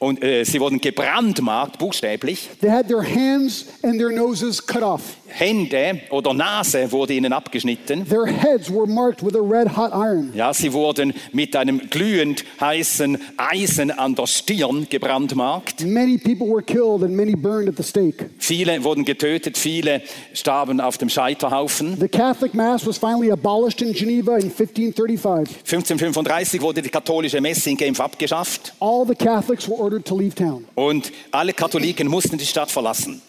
[0.00, 2.48] Und äh, sie wurden gebrandmarkt, buchstäblich.
[2.60, 5.02] They had their hands and their noses cut off.
[5.32, 8.06] Hände oder Nase wurde ihnen abgeschnitten.
[8.08, 10.32] Their heads were marked with a red hot iron.
[10.34, 15.82] Ja, sie wurden mit einem glühend heißen Eisen an der Stirn gebrandmarkt.
[15.84, 18.30] Many people were killed and many burned at the stake.
[18.38, 21.96] Viele wurden getötet, viele starben auf dem Scheiterhaufen.
[21.98, 25.56] The Catholic Mass was finally abolished in Geneva in 1535.
[25.64, 30.34] 1535 wurde die katholische Messe in Genf abgeschafft All the Catholics were ordered to leave
[30.34, 30.64] town.
[30.74, 33.22] und alle Katholiken mussten die Stadt verlassen.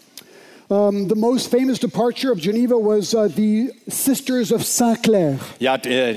[0.71, 5.37] Um, the most famous departure of Geneva was uh, the Sisters of Saint Clair.
[5.59, 6.15] Ja, der,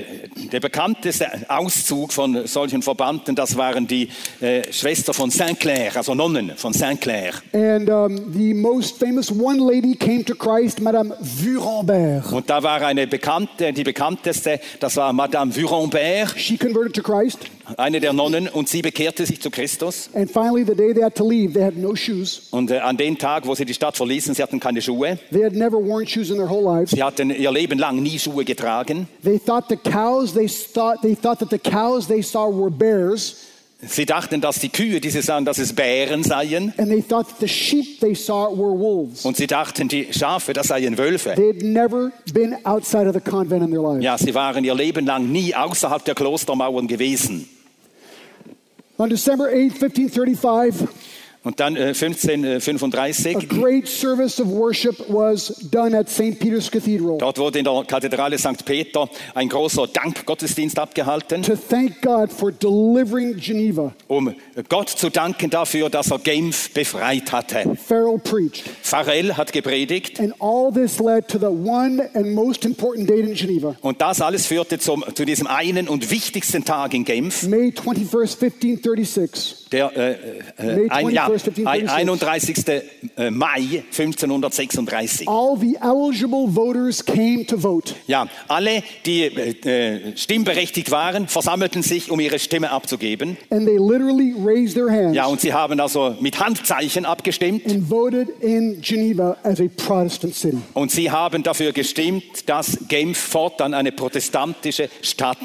[0.49, 4.07] der bekannteste Auszug von solchen Verbannten, das waren die
[4.39, 7.33] äh, Schwester von Saint Clair, also Nonnen von Saint Clair.
[7.51, 12.31] And um, the most famous one lady came to Christ, Madame Vurenberg.
[12.31, 17.39] Und da war eine bekannte, die bekannteste, das war Madame Vurenberg, She converted to Christ.
[17.77, 20.09] Eine der Nonnen, und sie bekehrte sich zu Christus.
[20.13, 22.47] And finally, the day they had to leave, they had no shoes.
[22.51, 25.17] Und äh, an dem Tag, wo sie die Stadt verließen, sie hatten keine Schuhe.
[25.31, 26.91] They had never worn shoes in their whole lives.
[26.91, 29.07] Sie hatten ihr Leben lang nie Schuhe getragen.
[29.23, 33.37] They thought the cows they thought they thought that the cows they saw were bears,
[33.87, 36.73] Sie dachten, dass die Kühe, die sie sahen, dass es Bären seien.
[36.77, 39.25] and they thought that the sheep they saw were wolves.
[39.25, 41.33] Und sie dachten, die Schafe, das seien Wölfe.
[41.35, 44.03] They had never been outside of the convent in their lives.
[44.03, 47.47] Ja, sie waren ihr Leben lang nie außerhalb der Klostermauern gewesen.
[48.97, 51.14] On December 8, 1535,
[51.45, 56.39] Und dann äh, A 1535, great service of worship was done at St.
[56.39, 58.65] Peter's Cathedral dort wurde in der Kathedrale St.
[58.65, 63.93] Peter ein großer Dankgottesdienst abgehalten, to thank God for delivering Geneva.
[64.07, 64.33] um
[64.69, 67.77] Gott zu danken dafür, dass er Genf befreit hatte.
[68.81, 70.19] Farrell hat gepredigt
[73.81, 78.41] und das alles führte zum, zu diesem einen und wichtigsten Tag in Genf, May 21st,
[78.41, 79.69] 1536.
[79.71, 80.17] der äh,
[80.63, 81.34] May äh, ein, ja, 21st, ein- 1536.
[81.65, 82.67] 31.
[83.17, 85.27] äh, Mai 1536.
[85.27, 87.93] All the eligible voters came to vote.
[88.07, 89.51] Ja, alle, die äh,
[90.09, 93.37] äh, stimmberechtigt waren, versammelten sich, um ihre Stimme abzugeben.
[93.49, 97.89] And they literally raised their hands Ja, und sie haben also mit Handzeichen abgestimmt and
[97.89, 100.57] voted in Geneva as a Protestant city.
[100.73, 105.37] und sie haben dafür gestimmt, dass Genf fortan eine protestantische Stadt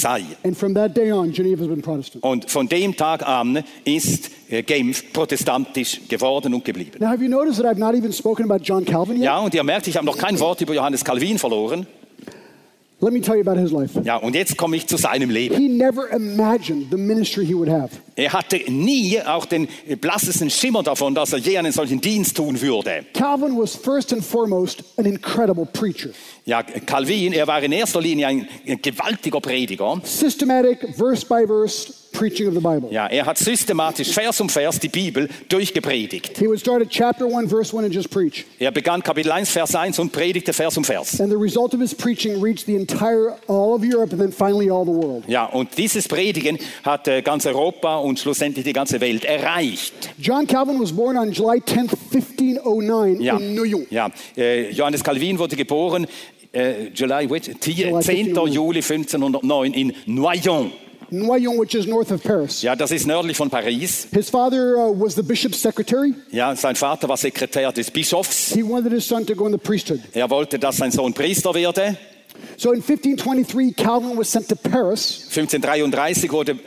[0.00, 0.22] sei.
[0.44, 2.22] And from that day on, Geneva has been Protestant.
[2.22, 6.98] Und von dem Tag an ist äh, Genf protestantisch geworden und geblieben.
[6.98, 9.24] Now, have you noticed that I've not even spoken about John Calvin yet?
[9.24, 11.86] Ja, und ihr merkt, ich habe noch kein Wort über Johannes Calvin verloren.
[12.98, 14.00] Let me tell you about his life.
[14.04, 15.54] Ja, und jetzt komme ich zu seinem Leben.
[15.54, 17.90] He never imagined the ministry he would have.
[18.16, 19.68] Er hatte nie auch den
[20.00, 23.04] blassesten Schimmer davon, dass er je einen solchen Dienst tun würde.
[23.12, 26.08] Calvin was first and foremost an incredible preacher.
[26.46, 28.48] Ja, Calvin, er war in erster Linie ein
[28.80, 30.00] gewaltiger Prediger.
[30.02, 32.88] Systematic, verse by verse preaching of the Bible.
[32.90, 36.38] Ja, er hat systematisch Vers um Vers die Bibel durchgepredigt.
[36.38, 38.44] He would start at chapter 1, verse 1 and just preach.
[38.58, 41.20] Er begann Kapitel 1, Vers 1 und predigte Vers um Vers.
[41.20, 44.70] And the result of his preaching reached the entire, all of Europe and then finally
[44.70, 45.24] all the world.
[45.28, 50.10] Ja, und dieses Predigen hat äh, ganz Europa und schlussendlich die ganze Welt erreicht.
[50.18, 53.86] John Calvin was born on July 10th, 1509 Ja, in Noyon.
[53.90, 54.10] ja.
[54.36, 56.06] Äh, Johannes Calvin wurde geboren
[56.52, 57.74] äh, July, wait, 10.
[57.76, 58.52] July 1509.
[58.52, 60.72] Juli 1509 in Noyon.
[61.10, 62.62] Noyon, which is north of Paris.
[62.62, 64.08] Ja, das ist nördlich von Paris.
[64.12, 66.14] His father uh, was the bishop's secretary.
[66.30, 68.52] Ja, sein Vater war Sekretär des Bischofs.
[68.52, 70.00] He wanted his son to go in the priesthood.
[70.12, 71.96] Er wollte, dass sein Sohn Priester werde.
[72.56, 76.58] So in 1523, Calvin was sent to Paris 1533 wurde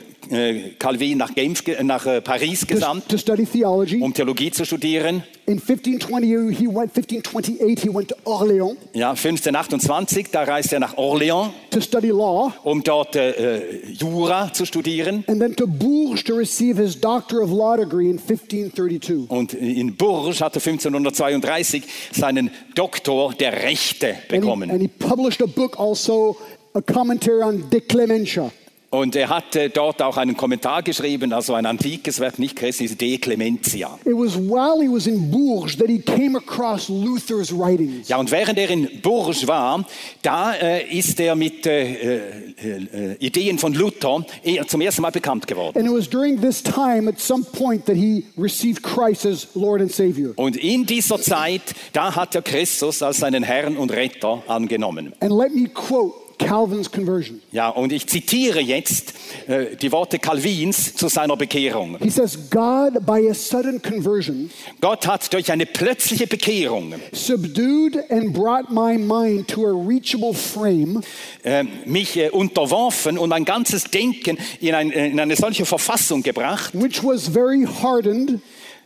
[0.78, 4.00] Calvin nach, Genf, ge- nach äh, Paris to, gesandt, to study theology.
[4.00, 5.22] um Theologie zu studieren.
[5.46, 10.96] In 1520, he went, 1528, he went to Orléans Ja, 1528, da reiste er nach
[10.96, 15.24] Orléans, to study law, um dort äh, äh, Jura zu studieren.
[15.26, 19.28] and then to Bourges to receive his Doctor of Law degree in 1532.
[19.28, 24.70] Und in Bourges hatte 1532 seinen Doktor der Rechte And he, bekommen.
[24.70, 26.36] and he published a book also,
[26.74, 28.52] a commentary on De Clementia.
[28.92, 33.18] Und er hatte dort auch einen Kommentar geschrieben, also ein antikes Werk, nicht christliches, De
[33.18, 33.96] Clementia.
[34.04, 38.08] It was while he was in Bourges that he came across Luther's writings.
[38.08, 39.86] Ja, und während er in Bourges war,
[40.22, 45.12] da äh, ist er mit äh, äh, äh, Ideen von Luther eher zum ersten Mal
[45.12, 45.78] bekannt geworden.
[45.78, 49.80] And it was during this time, at some point, that he received Christ as Lord
[49.82, 50.32] and Savior.
[50.34, 55.12] Und in dieser Zeit, da hat er Christus als seinen Herrn und Retter angenommen.
[55.20, 57.40] And let me quote Calvin's conversion.
[57.52, 59.14] Ja, und ich zitiere jetzt
[59.46, 61.98] äh, die Worte Calvins zu seiner Bekehrung.
[62.00, 64.50] He says, God, by a sudden conversion,
[64.80, 71.02] Gott hat durch eine plötzliche Bekehrung subdued and brought my mind to a reachable frame
[71.44, 76.22] äh, mich äh, unterworfen und mein ganzes Denken in, ein, äh, in eine solche Verfassung
[76.22, 76.72] gebracht.
[76.74, 78.40] which was very hardened,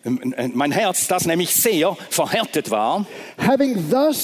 [0.04, 3.06] Mein Herz, das nämlich sehr verhärtet war.
[3.38, 4.16] having thus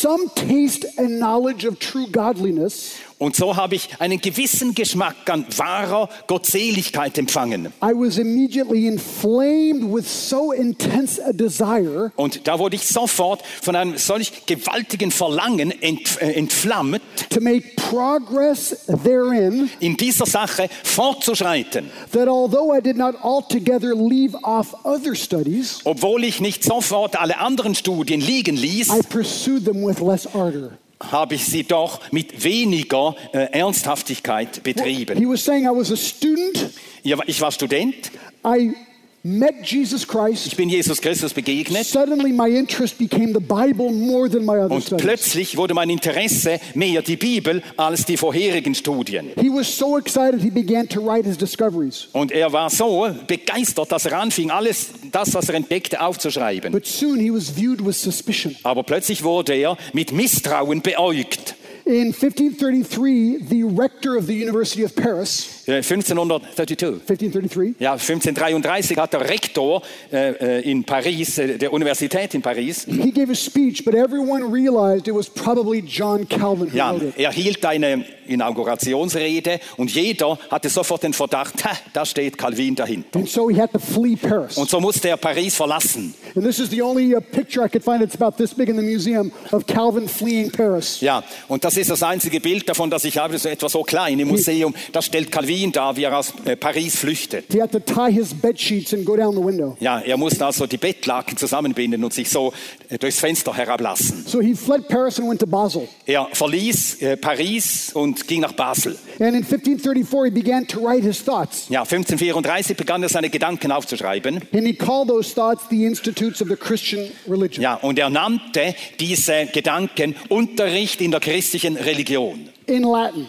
[0.00, 5.44] some taste and knowledge of true godliness, Und so habe ich einen gewissen Geschmack an
[5.56, 7.72] wahrer Gottseligkeit empfangen.
[7.82, 13.74] I was immediately inflamed with so intense a desire Und da wurde ich sofort von
[13.74, 17.00] einem solch gewaltigen Verlangen ent, äh, entflammt,
[17.30, 21.90] to make progress therein in dieser Sache fortzuschreiten.
[22.12, 27.38] that although I did not altogether leave off other studies, Obwohl ich nicht sofort alle
[27.40, 30.78] anderen Studien liegen ließ, I pursued them with less ardor.
[31.00, 35.18] Habe ich sie doch mit weniger äh, Ernsthaftigkeit betrieben.
[35.18, 36.70] He was saying I was a student,
[37.02, 38.10] Ich war Student,
[38.44, 38.74] I
[39.22, 40.46] met Jesus Christ.
[40.46, 44.70] ich bin Jesus Christus begegnet Suddenly, my interest became the Bible more than my other
[44.70, 45.04] und studies.
[45.04, 49.30] plötzlich wurde mein Interesse mehr die Bibel als die vorherigen Studien.
[49.36, 52.08] He was so excited, he began to write his discoveries.
[52.12, 56.72] Und er war so begeistert, dass er anfing, alles das, was er entdeckte, aufzuschreiben.
[56.72, 58.54] But soon he was viewed with suspicion.
[58.62, 61.56] Aber plötzlich wurde er mit Misstrauen beäugt.
[61.84, 67.02] In 1533, the rector of the University of Paris 1532.
[67.06, 67.74] 1533.
[67.78, 73.10] Ja, 1533 hat der Rektor äh, äh, in Paris, äh, der Universität in Paris, He
[73.12, 77.18] gave a speech, but everyone realized it was probably John Calvin who ja, wrote it.
[77.18, 83.18] er hielt eine Inaugurationsrede und jeder hatte sofort den Verdacht, "Ha, da steht Calvin dahinter.
[83.18, 84.56] And so he had to flee Paris.
[84.56, 86.14] Und so musste er Paris verlassen.
[86.34, 88.76] And this is the only uh, picture I could find that's about this big in
[88.76, 91.00] the museum of Calvin fleeing Paris.
[91.00, 93.82] Ja, und das ist das einzige Bild davon, das ich habe, das ist etwa so
[93.82, 94.74] klein im Museum.
[94.92, 97.52] Das stellt Calvin dar, wie er aus äh, Paris flüchtet.
[97.52, 99.76] He had to tie his bed sheets and go down the window.
[99.80, 102.52] Ja, er musste also die Bettlaken zusammenbinden und sich so
[102.88, 104.24] äh, durchs Fenster herablassen.
[104.26, 105.88] So he fled Paris and went to Basel.
[106.06, 108.96] Er verließ äh, Paris und ging nach Basel.
[109.20, 111.68] And in 1534, he began to write his thoughts.
[111.68, 114.36] Ja, 1534 begann er seine Gedanken aufzuschreiben.
[114.52, 117.62] And he called those thoughts the institutes of the Christian religion.
[117.62, 122.48] Ja, und er nannte diese Gedanken Unterricht in der christlichen Religion.
[122.66, 123.26] In Latin.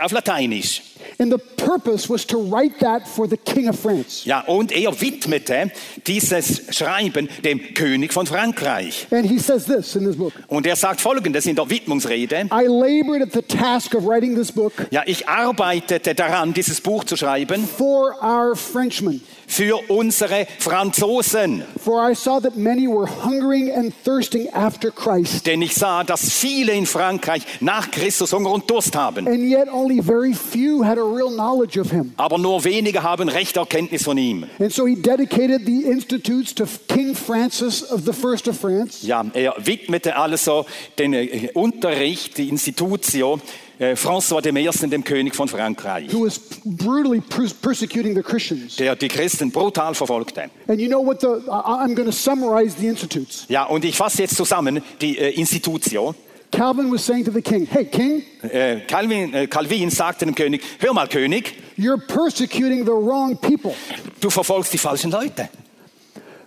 [0.00, 0.82] Auf Lateinisch.
[1.18, 4.24] And the purpose was to write that for the King of France.
[4.24, 5.70] Ja, und er widmete
[6.06, 9.06] dieses Schreiben dem König von Frankreich.
[9.10, 12.48] And he says this in this book Und er sagt folgendes in der Widmungsrede.
[12.52, 17.04] I labored at the task of writing this book Ja, ich arbeitete daran, dieses Buch
[17.04, 19.20] zu schreiben for our Frenchmen.
[19.48, 21.62] für unsere Franzosen.
[21.82, 25.46] For I saw that many were hungering and thirsting after Christ.
[25.46, 29.26] Denn ich sah, dass viele in Frankreich nach Christus Hunger und Durst haben.
[29.28, 32.12] And yet only very few had a real knowledge of him.
[32.16, 34.44] Aber nur wenige haben rechte Erkenntnis von ihm.
[34.58, 39.06] And so he dedicated the institutes to King Francis of the First of France.
[39.06, 40.66] Ja, er widmete also
[40.98, 43.40] den äh, Unterricht, die Institutio,
[43.78, 48.76] äh, François I., dem König von Frankreich, who was brutally pers- persecuting the Christians.
[48.76, 50.44] der die Christen brutal verfolgte.
[50.68, 53.44] And you know what the I'm going to summarize the institutes.
[53.48, 56.14] Ja, und ich fasse jetzt zusammen die äh, Institutio.
[56.56, 60.62] Calvin was saying to the king, "Hey king, Äh, Calvin, äh, Calvin sagte dem König,
[60.80, 63.74] hör mal König, you're persecuting the wrong people.
[64.20, 65.50] du verfolgst die falschen Leute.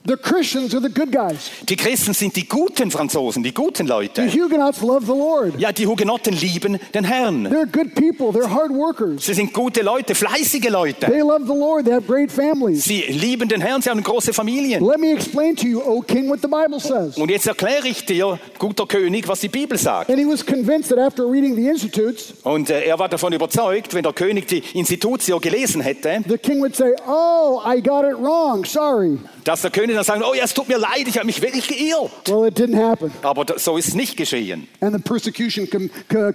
[0.06, 1.52] The Christians are the good guys.
[1.68, 4.28] Die Christen sind die guten Franzosen, die guten The Leute.
[4.32, 5.60] Huguenots love the Lord.
[5.60, 7.46] Ja, die Hugenotten lieben den Herrn.
[7.48, 8.28] They're good people.
[8.32, 9.26] They're hard workers.
[9.26, 11.06] Sie sind gute Leute, fleißige Leute.
[11.08, 11.86] They love the Lord.
[11.86, 12.86] They have great families.
[12.86, 14.84] Sie lieben den Herrn, sie haben große Familien.
[14.84, 17.18] Let me explain to you, O king, what the Bible says.
[17.18, 20.10] Und jetzt erkläre ich dir, guter König, was die Bibel sagt.
[20.10, 23.94] And he was convinced that after reading the institutes, Und äh, er war davon überzeugt,
[23.94, 28.18] wenn der König die Institutio gelesen hätte, the king would say, Oh, I got it
[28.18, 28.64] wrong.
[28.66, 29.20] Sorry.
[29.50, 31.68] Dass der König dann sagen, oh ja, es tut mir leid, ich habe mich wirklich
[31.68, 32.12] geirrt.
[32.28, 33.12] Well, it didn't happen.
[33.24, 34.68] Aber so ist es nicht geschehen.
[34.80, 35.68] And the persecution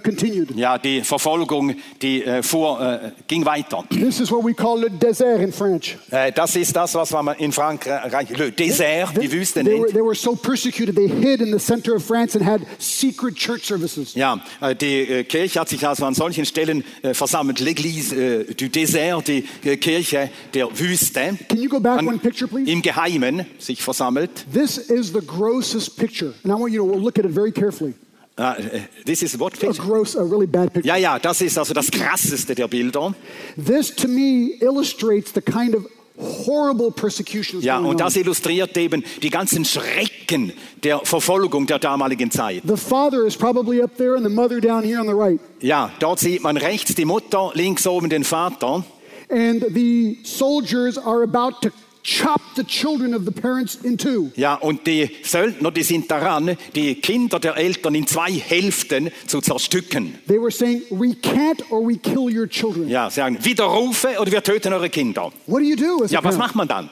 [0.03, 0.51] continued.
[0.55, 3.85] Ja, die Verfolgung, die äh, fuhr, äh, ging weiter.
[3.89, 5.97] This is what we call le désert in French.
[6.11, 9.93] Äh, das ist das, was man in Frankreich Le Désert, die Wüste They were, nennt.
[9.93, 13.63] they were so persecuted, they hid in the center of France and had secret church
[13.65, 14.13] services.
[14.15, 17.59] Ja, äh, die äh, Kirche hat sich also an solchen Stellen äh, versammelt.
[17.61, 19.43] L'Église du Désert, die
[19.77, 21.37] Kirche der Wüste.
[21.47, 22.69] Can you go back An- one picture, please?
[22.69, 24.45] Im Geheimen sich versammelt.
[24.51, 26.33] This is the grossest picture.
[26.43, 27.93] And I want you to look at it very carefully.
[28.37, 29.81] Äh, this is what A picture?
[29.81, 30.87] gross, a really bad picture.
[30.87, 33.13] Ja, ja, das ist also das krasseste der Bilder.
[33.55, 35.85] This to me illustrates the kind of
[36.17, 40.51] horrible persecutions Ja, und das illustriert eben die ganzen Schrecken
[40.83, 42.63] der Verfolgung der damaligen Zeit.
[42.67, 45.39] The father is probably up there and the mother down here on the right.
[45.61, 48.83] Ja, dort sieht man rechts die Mutter, links oben den Vater.
[49.29, 51.69] And the soldiers are about to
[52.05, 54.29] chop the children of the parents in two.
[54.35, 59.41] Ja, und die Söldner, die sind daran, die Kinder der Eltern in zwei Hälften zu
[59.41, 60.13] zerstücken.
[60.27, 62.87] They were saying, recant or we kill your children.
[62.87, 65.31] Ja, sagen, widerrufe oder wir töten eure Kinder.
[65.47, 66.37] What do you do as a Ja, was parent?
[66.37, 66.89] macht man dann?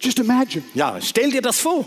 [0.00, 0.62] Just imagine.
[0.74, 1.84] Ja, stell dir das vor.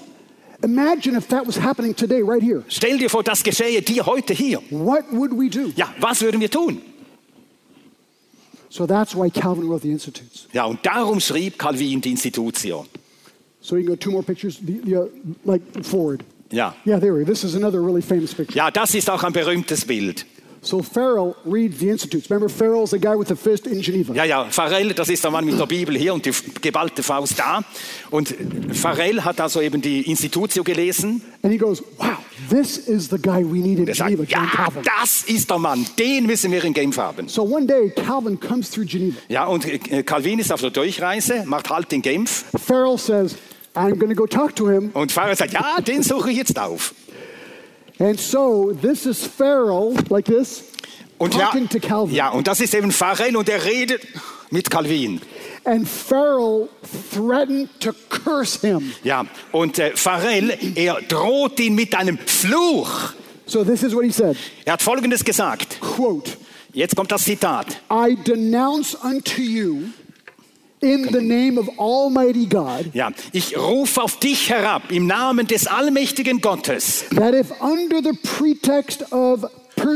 [0.63, 2.63] Imagine if that was happening today, right here.
[2.67, 4.61] Stell dir vor, das geschehe dir heute hier.
[4.69, 5.71] What would we do?
[5.75, 6.81] Ja, was würden wir tun?
[8.71, 10.47] So that's why Calvin wrote the Institutes.
[10.53, 12.87] Ja, und darum schrieb Calvin die Institution.
[13.59, 15.07] So you can go two more pictures, the, the, uh,
[15.43, 16.23] like forward.
[16.51, 16.73] Ja.
[16.85, 17.25] Yeah, there we.
[17.25, 18.57] This is another really famous picture.
[18.57, 20.25] ja, das ist auch ein berühmtes Bild.
[20.63, 22.29] So Farrell reads the Institutes.
[22.29, 24.13] Remember, Farrell's the guy with the fist in Geneva.
[24.13, 27.39] Ja, ja, Farrell, das ist der Mann mit der Bibel hier und die geballte Faust
[27.39, 27.61] da.
[28.11, 28.35] Und
[28.71, 31.23] Farrell hat also eben die Institutio gelesen.
[31.41, 32.09] And he goes, wow,
[32.51, 34.83] this is the guy we need in Er sagt, Geneva, John ja, Calvin.
[34.99, 37.27] das ist der Mann, den müssen wir in Genf haben.
[37.27, 39.17] So one day, Calvin comes through Geneva.
[39.29, 42.45] Ja, und äh, Calvin ist auf der Durchreise, macht Halt in Genf.
[42.67, 43.35] Farrell says,
[43.73, 44.91] I'm going to go talk to him.
[44.93, 46.93] Und Farrell sagt, ja, den suche ich jetzt auf.
[47.99, 50.63] And so this is Farrell, like this,
[51.17, 52.15] Und ja, talking to Calvin.
[52.15, 54.01] ja, und das ist eben Farrell und er redet
[54.49, 55.21] mit Calvin.
[55.63, 56.67] And Farrell
[57.13, 58.91] threatened to curse him.
[59.03, 63.13] Ja, und äh, Farrell, er droht ihn mit einem Fluch.
[63.45, 65.79] So this is what he said, Er hat Folgendes gesagt.
[65.81, 66.31] quote,
[66.73, 67.67] Jetzt kommt das Zitat.
[67.91, 69.89] I denounce unto you
[70.81, 75.67] in the name of Almighty God Ja, ich rufe auf dich herab im Namen des
[75.67, 77.05] allmächtigen Gottes.
[77.15, 79.43] that if under the pretext of,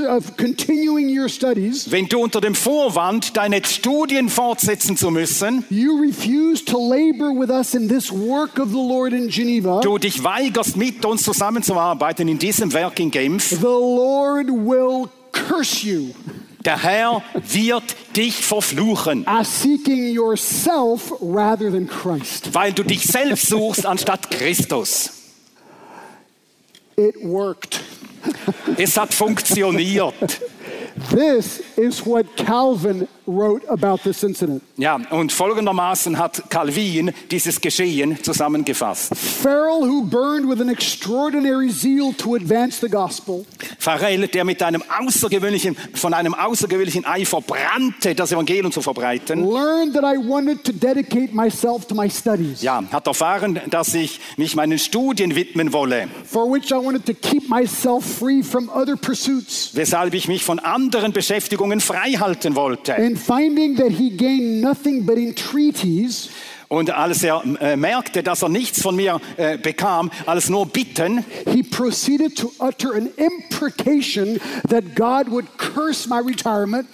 [0.07, 5.99] of continuing your studies, Wenn du unter dem Vorwand, deine Studien fortsetzen zu müssen, you
[5.99, 10.23] refuse to labor with us in this work of the Lord in Geneva, du dich
[10.23, 16.11] weigerst, mit uns zusammenzuarbeiten in diesem Werk in Genf, the Lord will curse you
[16.65, 19.25] der Herr wird dich verfluchen,
[22.53, 25.11] weil du dich selbst suchst anstatt Christus.
[26.97, 27.81] It worked.
[28.77, 30.41] Es hat funktioniert.
[31.09, 34.61] This is what Calvin wrote about this incident.
[34.77, 39.13] Ja, und folgendermaßen hat Calvin dieses Geschehen zusammengefasst.
[39.15, 43.45] Farrell, who burned with an extraordinary zeal to advance the gospel,
[43.79, 49.93] Pharrell, der mit einem außergewöhnlichen, von einem außergewöhnlichen Eifer brannte, das Evangelium zu verbreiten, learned
[49.93, 54.55] that I wanted to dedicate myself to my studies, ja, hat erfahren, dass ich mich
[54.55, 59.71] meinen Studien widmen wolle, for which I wanted to keep myself free from other pursuits.
[59.73, 62.95] weshalb ich mich von anderen Beschäftigungen frei halten wollte.
[62.95, 66.29] And finding that he gained nothing but entreaties,
[66.67, 71.23] Und als er äh, merkte, dass er nichts von mir äh, bekam, als nur Bitten,
[71.51, 74.39] he proceeded to utter an imprecation
[74.69, 76.87] that God would curse my retirement.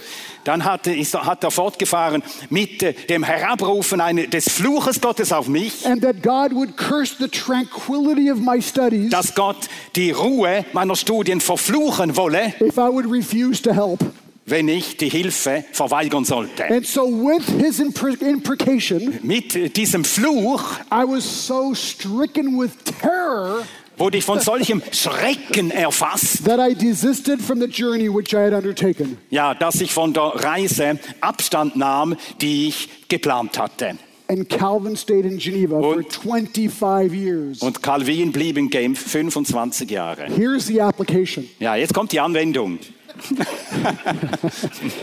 [0.43, 5.47] dann hatte, ist, hat er fortgefahren mit äh, dem Herabrufen eine, des Fluches Gottes auf
[5.47, 9.11] mich, and that God would curse the tranquility of my studies.
[9.11, 13.99] Dass Gott die Ruhe meiner Studien verfluchen wolle, if I would refuse to help.
[14.45, 16.65] Wenn ich die Hilfe verweigern sollte.
[16.69, 22.71] And so, with his impre- imprecation, Mit diesem Fluch I was so stricken with
[23.01, 23.63] terror
[23.97, 28.53] wurde ich von solchem Schrecken erfasst, that I desisted from the journey which I had
[28.53, 29.17] undertaken.
[29.29, 33.97] ja, dass ich von der Reise Abstand nahm, die ich geplant hatte.
[34.27, 37.61] And Calvin stayed in Geneva for Und- 25 years.
[37.61, 40.25] Und Calvin blieb in Genf 25 Jahre.
[40.35, 41.47] Here's the application.
[41.59, 42.79] Ja, jetzt kommt die Anwendung.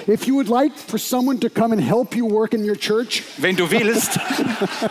[0.07, 3.23] If you would like for someone to come and help you work in your church,
[3.39, 4.19] Wenn du willst,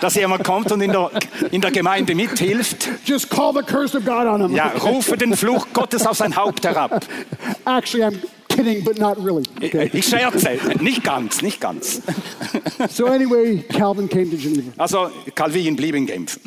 [0.02, 1.10] dass jemand kommt und in der,
[1.52, 4.56] in der Gemeinde mithilft, just call the curse of God on him.
[4.56, 7.06] ja, rufe den Fluch Gottes auf sein Haupt herab.
[7.66, 8.20] Actually, I'm
[8.50, 9.44] kidding, but not really.
[9.62, 9.90] Okay.
[9.94, 12.02] Ich scherze, nicht ganz, nicht ganz.
[12.90, 14.72] So, anyway, Calvin came to Geneva.
[14.78, 16.40] Also Calvin blieb in Genf.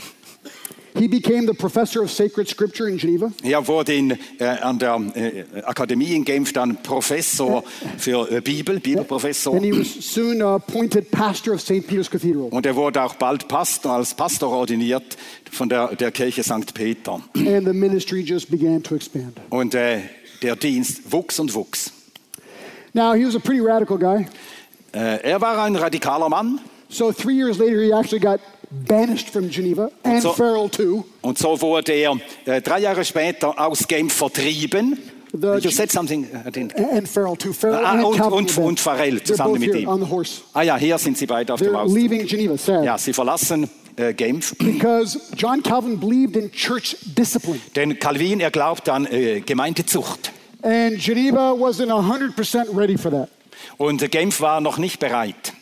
[0.94, 3.32] He became the professor of sacred scripture in Geneva.
[3.42, 7.62] Er wurde in, äh, an der äh, Akademie in Genf dann Professor
[7.96, 9.54] für äh, Bibel, Bibelprofessor.
[9.54, 11.86] And he was soon uh, appointed pastor of St.
[11.86, 12.48] Peter's Cathedral.
[12.50, 15.16] Und er wurde auch bald Pastor, als Pastor ordiniert
[15.50, 16.74] von der, der Kirche St.
[16.74, 17.20] Peter.
[17.34, 19.40] And the ministry just began to expand.
[19.50, 20.00] Und äh,
[20.42, 21.92] der Dienst wuchs und wuchs.
[22.92, 24.26] Now, he was a pretty radical guy.
[24.92, 26.58] Äh, er war ein radikaler Mann.
[26.88, 31.04] So, three years later, he actually got banished from Geneva and So- Farrell, too.
[31.22, 32.16] Und so wurde er
[32.46, 34.98] äh, drei Jahre später aus Genf vertrieben.
[35.32, 36.24] The- you said something.
[36.24, 37.52] I didn't- And Farrell, too.
[37.52, 39.88] Farrell Ah, und, und, und They're zusammen mit ihm.
[39.88, 40.42] on the horse.
[40.54, 41.92] Ah ja, hier sind sie beide auf dem They're Aus.
[41.92, 42.84] leaving Geneva, sad.
[42.84, 44.56] Ja, sie verlassen äh, Genf.
[44.58, 47.60] Because John Calvin believed in church discipline.
[47.76, 50.32] Denn Calvin, er glaubt an äh, Gemeindezucht.
[50.62, 53.28] And Geneva wasn't 100% ready for that.
[53.78, 55.52] Und Genf war noch nicht bereit.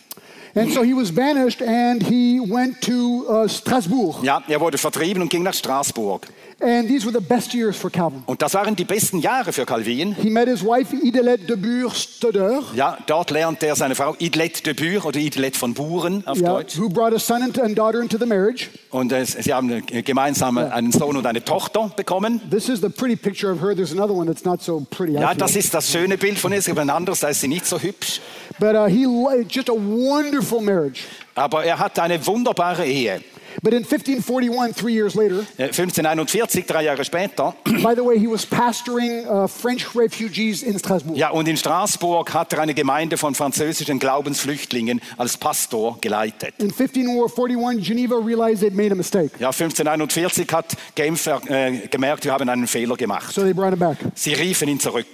[0.54, 4.22] And so he was banished and he went to uh, Strasbourg.
[4.22, 6.26] Ja, er wurde vertrieben und ging nach Straßburg.
[6.60, 8.24] And these were the best years for Calvin.
[8.26, 10.16] Und das waren die besten Jahre für Calvin.
[10.20, 14.72] He met his wife, Idelette de Bure-Stoddeur, Ja, dort lernte er seine Frau Idlet de
[14.72, 16.76] Bure oder Idlet von Buren auf yeah, Deutsch.
[16.76, 18.70] who brought a son and daughter into the marriage.
[18.90, 22.40] Und äh, sie haben äh, gemeinsam einen Sohn und eine Tochter bekommen.
[22.50, 23.76] This is the pretty picture of her.
[23.76, 25.12] There's another one that's not so pretty.
[25.12, 26.58] Ja, das ist das schöne Bild von ihr.
[26.58, 28.20] Es gibt ein anderes, da ist sie nicht so hübsch.
[28.58, 29.06] But uh, he
[29.48, 31.02] just a wonderful marriage.
[31.36, 33.20] Aber er hat eine wunderbare Ehe.
[33.62, 37.54] But in 1541, three years later, Äh, 1541, drei Jahre später.
[37.64, 41.16] by the way, he was pastoring uh, French refugees in Strasbourg.
[41.16, 46.54] Ja, und in Straßburg hat er eine Gemeinde von französischen Glaubensflüchtlingen als Pastor geleitet.
[46.58, 49.30] In 1541, Geneva realized they'd made a mistake.
[49.38, 53.32] Ja, 1541 hat Genf äh, gemerkt, wir haben einen Fehler gemacht.
[53.34, 53.98] So they brought him back.
[54.14, 55.06] Sie riefen ihn zurück.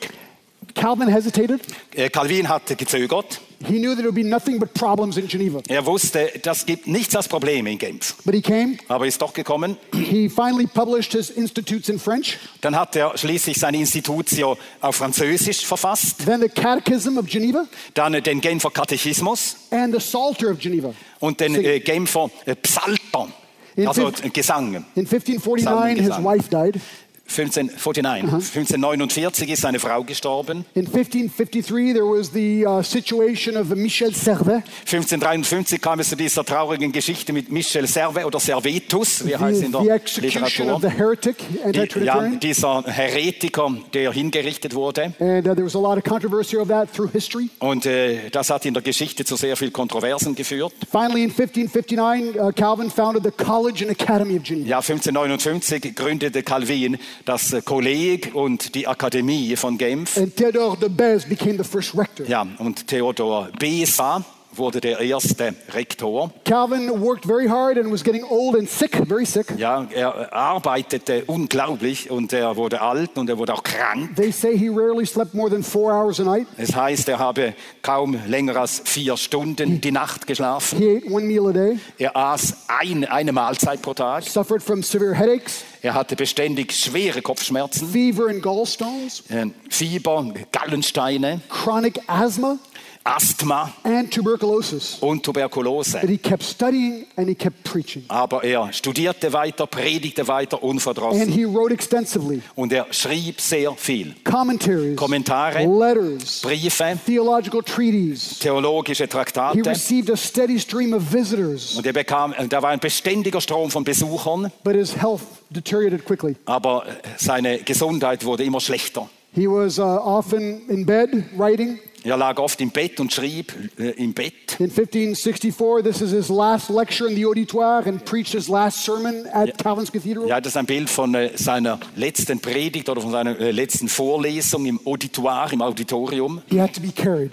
[0.75, 1.61] Calvin hesitated.
[1.95, 3.41] Äh, Calvin hatte gezögert.
[3.67, 5.61] He knew there would be nothing but problems in Geneva.
[5.69, 8.15] Er wusste, das gibt nichts als Probleme in Genf.
[8.25, 8.77] But he came.
[8.89, 9.79] Aber er ist doch gekommen.
[9.95, 15.65] He finally published his institutes in French, Dann hat er schließlich seine Institutio auf Französisch
[15.65, 16.27] verfasst.
[16.27, 17.65] then the Catechism of Geneva,
[17.95, 20.93] Dann äh, den Genfer Katechismus and the Psalter of Geneva.
[21.21, 23.29] und den äh, Genfer äh, Psalter.
[23.77, 24.75] In Also äh, Gesang.
[24.95, 26.25] In 1549, his Psalmengesang.
[26.25, 26.81] wife died,
[27.27, 28.23] 1549.
[28.31, 30.65] 1549 ist seine Frau gestorben.
[30.75, 36.45] In 1553, there was the uh, situation of Michel Servet, 1553 kam es zu dieser
[36.45, 40.75] traurigen Geschichte mit Michel Servet oder Servetus, wie heißt the, in the der execution Literatur.
[40.75, 42.41] of the heretic, Ja, anti-Trinitarian.
[42.41, 45.15] dieser Heretiker, der hingerichtet wurde.
[45.19, 47.49] And uh, there was a lot of controversy of that through history.
[47.59, 50.73] Und äh, das hat in der Geschichte zu sehr viel Kontroversen geführt.
[50.91, 54.69] Finally, in 1559, uh, Calvin founded the College and Academy of Geneva.
[54.69, 60.17] Ja, 1559 gründete Calvin das Kolleg und die Akademie von Genf.
[60.17, 62.27] And Theodore de Beze became the first rector.
[62.27, 64.25] Ja, und Theodor Beza
[64.59, 66.31] wurde der erste Rektor.
[66.45, 69.47] Calvin worked very hard and was getting old and sick, very sick.
[69.57, 74.17] Ja, er arbeitete unglaublich und er wurde alt und er wurde auch krank.
[74.17, 76.47] They say he rarely slept more than four hours a night.
[76.57, 80.79] Es heißt, er habe kaum länger als vier Stunden die Nacht geschlafen.
[80.79, 84.25] He ate one meal a day, Er aß ein, eine Mahlzeit pro Tag.
[84.25, 91.41] suffered from severe headaches, Er hatte beständig schwere Kopfschmerzen, fever and gallstones, äh, Fieber, Gallensteine,
[91.51, 92.59] chronic asthma,
[93.07, 94.97] Asthma and tuberculosis.
[95.03, 95.99] und Tuberkulose.
[96.01, 98.03] But he kept studying and he kept preaching.
[98.09, 103.73] Aber er studierte weiter, predigte weiter And unverdrossen he wrote extensively und er schrieb sehr
[103.77, 104.15] viel.
[104.25, 108.39] commentaries, Kommentare, letters, Briefe, theological treaties.
[108.39, 112.81] theologische He Traktate received a steady stream of visitors, und er bekam, da war ein
[112.81, 116.37] beständiger Strom von Besuchern, but his health deteriorated quickly.
[116.47, 119.11] aber äh, seine Gesundheit wurde immer schlechter.
[119.35, 121.79] He was uh, often in bed writing.
[122.05, 124.61] Er lag oft im Bett und schrieb äh, im Bett.
[124.61, 129.27] In 1564, this is his last lecture in the auditoire and preached his last sermon
[129.33, 130.29] at Calvin's Cathedral.
[130.29, 133.89] Ja, das ist ein Bild von äh, seiner letzten Predigt oder von seiner äh, letzten
[133.89, 136.43] Vorlesung im Auditoire, im Auditorium.
[136.51, 137.33] He had to be carried.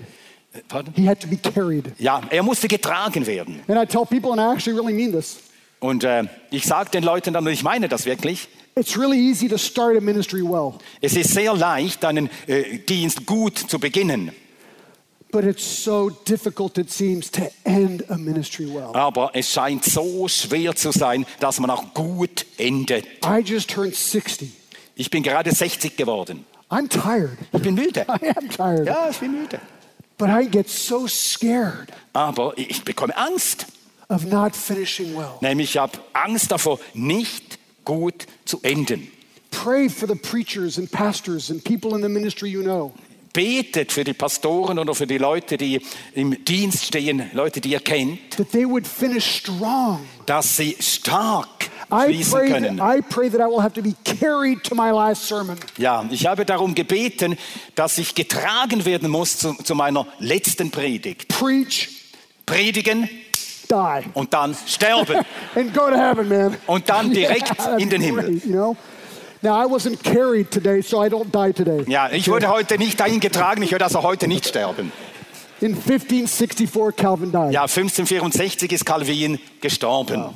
[0.53, 0.93] Äh, Pardon?
[0.95, 1.91] He had to be carried.
[1.99, 3.59] Ja, er musste getragen werden.
[3.67, 5.37] And I tell people, and I actually really mean this,
[5.81, 9.49] Und äh, ich sage den Leuten dann, und ich meine das wirklich, it's really easy
[9.49, 14.31] to start a ministry well, es ist sehr leicht, einen äh, Dienst gut zu beginnen,
[15.31, 18.91] but it's so difficult, it seems, to end a ministry well.
[18.95, 23.05] aber es scheint so schwer zu sein, dass man auch gut endet.
[23.23, 24.51] I just turned 60.
[24.95, 26.45] Ich bin gerade 60 geworden.
[26.69, 27.37] I'm tired.
[27.53, 28.05] Ich bin müde.
[28.21, 28.85] I am tired.
[28.87, 29.59] Ja, ich bin müde.
[30.17, 33.65] But I get so scared Aber ich bekomme Angst.
[34.09, 35.37] of not finishing well.
[35.41, 39.07] Nämlich ich habe Angst davor, nicht gut zu enden.
[39.49, 42.93] Pray for the preachers and pastors and people in the ministry you know.
[43.33, 45.81] Betet für die Pastoren oder für die Leute, die
[46.15, 50.01] im Dienst stehen, Leute, die ihr kennt, that they would finish strong.
[50.25, 51.69] dass sie stark
[52.05, 52.81] schließen können.
[55.77, 57.37] Ja, ich habe darum gebeten,
[57.75, 61.27] dass ich getragen werden muss zu, zu meiner letzten Predigt.
[61.27, 61.89] Preach,
[62.45, 63.09] Predigen
[63.69, 65.25] die, und dann sterben.
[65.55, 66.57] and go to heaven, man.
[66.67, 68.25] Und dann direkt that'd in den Himmel.
[68.25, 68.77] great, you know?
[69.43, 71.83] Now, I wasn't carried today, so I don't die today.
[71.87, 74.91] Ja, ich wurde heute nicht dahin getragen, ich werde also heute nicht sterben.
[75.61, 77.51] In 1564, Calvin died.
[77.51, 80.29] Ja, 1564 ist Calvin gestorben.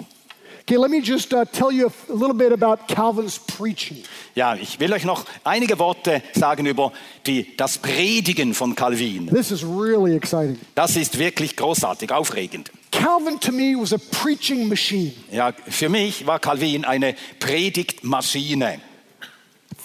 [0.68, 4.03] Okay, let me just uh, tell you a, a little bit about Calvin's preaching.
[4.34, 6.91] Ja, ich will euch noch einige Worte sagen über
[7.28, 9.28] die, das Predigen von Calvin.
[9.28, 10.60] This is really exciting.
[10.74, 12.72] Das ist wirklich großartig, aufregend.
[12.89, 15.14] Calvin, to me, was a preaching machine.
[15.32, 18.80] Ja, für mich war Calvin eine Predigtmaschine.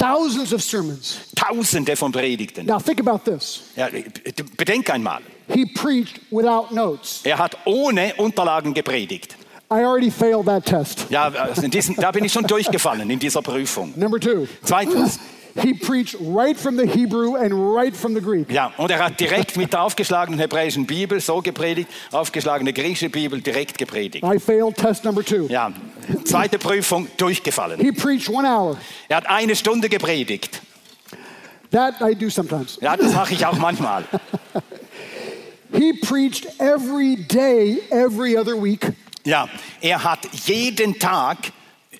[0.00, 1.18] Thousands of sermons.
[1.36, 2.64] Tausende von Predigten.
[2.64, 3.64] Now, think about this.
[3.76, 3.88] Ja,
[4.56, 5.20] bedenk einmal,
[5.52, 7.20] He preached without notes.
[7.24, 9.36] er hat ohne Unterlagen gepredigt.
[9.70, 11.06] I already failed that test.
[11.10, 11.28] Ja,
[11.62, 13.92] in diesem, da bin ich schon durchgefallen in dieser Prüfung.
[13.94, 15.20] Number two, Zweitens,
[15.56, 18.50] he preached right from the Hebrew and right from the Greek.
[18.50, 23.40] ja, und er hat direkt mit der aufgeschlagenen hebräischen Bibel so gepredigt, aufgeschlagene griechische Bibel
[23.40, 24.24] direkt gepredigt.
[24.24, 25.46] I failed test number two.
[25.48, 25.72] Ja,
[26.24, 27.80] zweite Prüfung durchgefallen.
[27.80, 28.76] He preached one hour.
[29.08, 30.60] Er hat eine Stunde gepredigt.
[31.70, 32.78] That I do sometimes.
[32.80, 34.04] Ja, das mache ich auch manchmal.
[35.72, 38.92] He preached every day, every other week.
[39.24, 39.48] Ja,
[39.80, 41.36] er hat jeden Tag,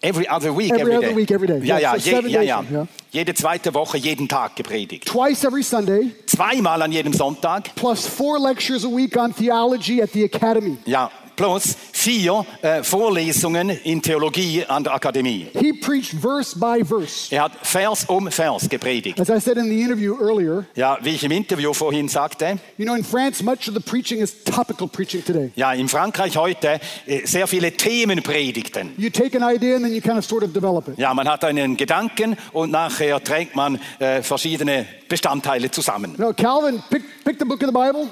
[0.00, 1.14] every other week, Every every other day.
[1.14, 1.58] week, every day.
[1.62, 2.64] Ja, Yeah, ja, so je, ja, ja.
[2.70, 2.86] yeah.
[3.12, 5.04] Jede zweite Woche, jeden Tag gepredigt.
[5.06, 7.74] Twice every Sunday, Zweimal an jedem Sonntag.
[7.74, 10.76] plus four lectures a week on theology at the academy.
[10.84, 11.10] Ja,
[11.40, 15.46] plus vier äh, Vorlesungen in Theologie an der Akademie.
[15.58, 17.34] He preached verse by verse.
[17.34, 19.18] Er hat Vers um Vers gepredigt.
[19.18, 22.84] As I said in the interview earlier, Ja, wie ich im Interview vorhin sagte, you
[22.84, 25.50] know, in France, much of the preaching is topical preaching today.
[25.56, 28.92] ja, in Frankreich heute äh, sehr viele Themenpredigten.
[28.98, 30.98] You take an idea and then you kind of sort of develop it.
[30.98, 36.16] Ja, man hat einen Gedanken und nachher trägt man äh, verschiedene Bestandteile zusammen.
[36.18, 38.08] No, Calvin picked, picked the book of the Bible,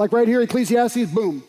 [0.00, 1.42] Like right here, Ecclesiastes, boom.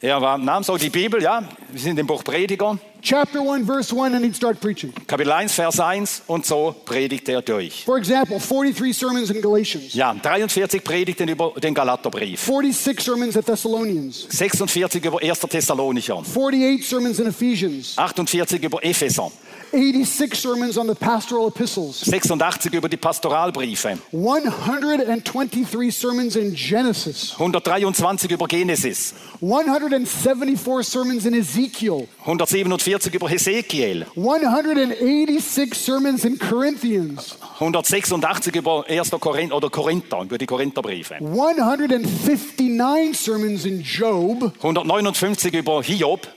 [0.00, 3.94] Er war, nahm so die Bibel, ja, wir sind im Buch Prediger, Chapter 1, verse
[3.94, 4.92] 1, and he'd start preaching.
[5.06, 7.84] Kapitel 1, Vers 1 und so predigt er durch.
[7.84, 13.46] For example, 43 sermons in Galatians, Ja, 43 Predigten über den Galaterbrief, 46 sermons at
[13.46, 15.40] Thessalonians, 46 über 1.
[15.40, 19.30] Thessalonicher, 48 sermons in Ephesians, 48 über Epheser,
[19.72, 28.30] 86 sermons on the pastoral epistles, 86 über die Pastoralbriefe, 123 sermons in Genesis, 123
[28.30, 38.84] über Genesis, 174 sermons in Ezekiel, 147 über Hesekiel, 186 sermons in Corinthians, 186 über
[38.88, 39.10] 1.
[39.20, 44.52] Korinth oder Korinther, über die Korintherbriefe, 159 sermons in Job.
[44.62, 46.28] 159 über Hiob.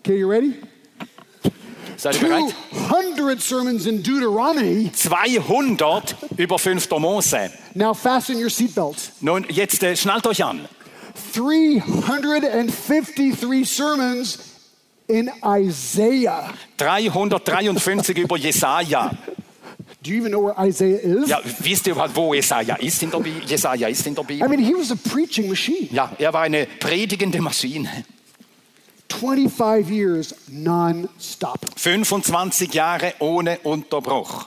[0.00, 0.54] Okay, you ready?
[1.98, 2.54] Seid ihr bereit?
[2.88, 4.90] 200 sermons in Deuteronomy.
[4.92, 6.88] 200 über 5.
[6.98, 7.50] Mose.
[7.74, 9.10] Now fasten your seatbelts.
[9.20, 10.68] Nun, jetzt äh, schnallt euch an.
[11.34, 14.38] 353 sermons
[15.08, 16.54] in Isaiah.
[16.76, 19.10] 353 über Jesaja.
[20.00, 21.28] Do you even know where Isaiah is?
[21.28, 23.42] Ja, wisst ihr überhaupt, wo Jesaja ist in der Bibel?
[23.44, 24.48] Jesaja ist in der I Bibel.
[24.48, 25.88] mean, he was a preaching machine.
[25.90, 28.04] Ja, er war eine predigende Maschine.
[29.10, 31.58] 25 years non-stop.
[31.76, 34.46] 25 Jahre ohne Unterbruch.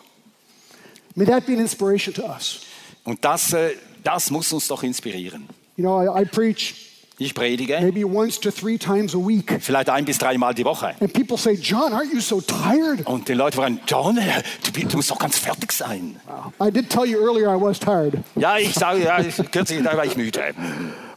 [1.16, 2.62] May that be an inspiration to us.
[3.04, 3.72] Und das, äh,
[4.04, 5.48] das muss uns doch inspirieren.
[5.76, 6.76] You know, I, I preach
[7.18, 9.60] Ich predige maybe once to three times a week.
[9.62, 10.96] vielleicht ein bis dreimal die Woche.
[11.02, 13.06] And people say, John, aren't you so tired?
[13.06, 14.42] Und die Leute fragen, John, äh,
[14.72, 16.20] du, du musst doch ganz fertig sein.
[16.64, 18.14] I did tell you earlier I was tired.
[18.36, 20.54] Ja, ich sage, ja, ich- kürzlich da war ich müde.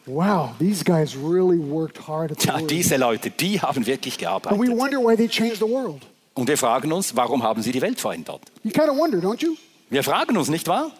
[0.07, 4.21] Wow, these guys really worked hard at the Ja, diese Leute, die haben wirklich And
[4.59, 4.79] we gearbeitet.
[4.79, 6.03] wonder why they changed the world.
[6.35, 8.41] Und wir fragen uns, warum haben sie die Welt verändert?
[8.63, 9.57] You kind of wonder, don't you?
[9.89, 10.91] Wir fragen uns, nicht wahr?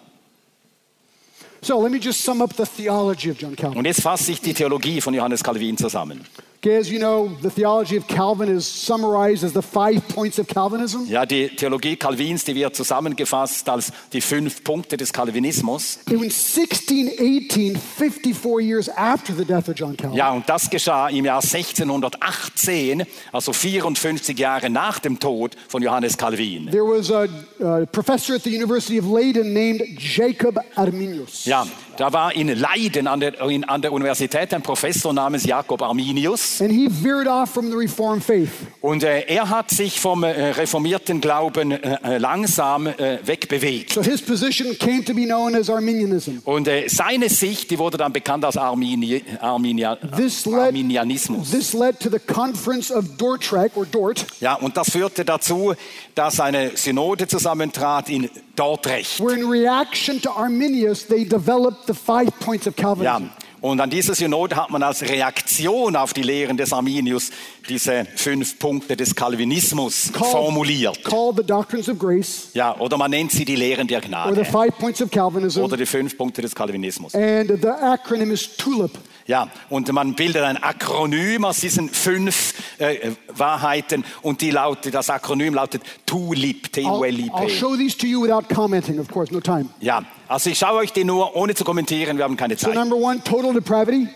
[1.61, 3.79] So let me just sum up the theology of John Calvin.
[3.79, 6.25] Und jetzt fasse ich die Theologie von Johannes Calvin zusammen.
[6.67, 11.07] As you know, the theology of Calvin is summarized as the five points of Calvinism.
[11.07, 15.99] Ja, die Theologie Calvins, die wird zusammengefasst als die fünf Punkte des Calvinismus.
[16.11, 21.25] In 1618, 54 years after the death of John Calvin, Ja, und das geschah im
[21.27, 26.71] Jahr 1618, also 54 Jahre nach dem Tod von Johannes Calvin.
[26.71, 27.27] there was a,
[27.61, 31.45] a professor at the University of Leiden named Jacob Arminius.
[31.45, 35.83] Ja, da war in Leiden an der, in, an der Universität ein Professor namens Jakob
[35.83, 36.61] Arminius.
[36.61, 38.51] And he veered off from the Reformed faith.
[38.81, 43.93] Und äh, er hat sich vom äh, reformierten Glauben äh, äh, langsam äh, wegbewegt.
[43.93, 46.39] So his position came to be known as Arminianism.
[46.45, 51.51] Und äh, seine Sicht, die wurde dann bekannt als Armini, Arminia, This led, Arminianismus.
[51.51, 55.75] this led to the Conference of Dordrecht, or Dort, Ja, und das führte dazu,
[56.15, 59.21] dass eine Synode zusammentrat in Dordrecht.
[59.21, 63.31] where in reaction to Arminius, they developed the five points of Ja, Calvinism.
[63.61, 67.31] und an dieser Synode hat man als Reaktion auf die Lehren des Arminius
[67.69, 71.03] diese fünf Punkte des Calvinismus formuliert.
[71.05, 74.09] called the Doctrines of Grace, Ja, oder man nennt sie die Lehren der or the
[74.09, 75.63] Gnade five points of Calvinism.
[75.63, 77.15] oder die fünf Punkte des Calvinismus.
[77.15, 78.93] And the acronym is TULIP.
[79.27, 85.09] Ja, und man bildet ein Akronym aus diesen fünf äh, Wahrheiten und die lautet, das
[85.09, 87.31] Akronym lautet TULIP, I'll, T-U-L-I-P.
[87.31, 89.71] I'll show these to you without commenting, of course, no time.
[89.81, 92.75] Ja, also ich schaue euch die nur ohne zu kommentieren, wir haben keine So Zeit.
[92.75, 94.09] number one, total depravity.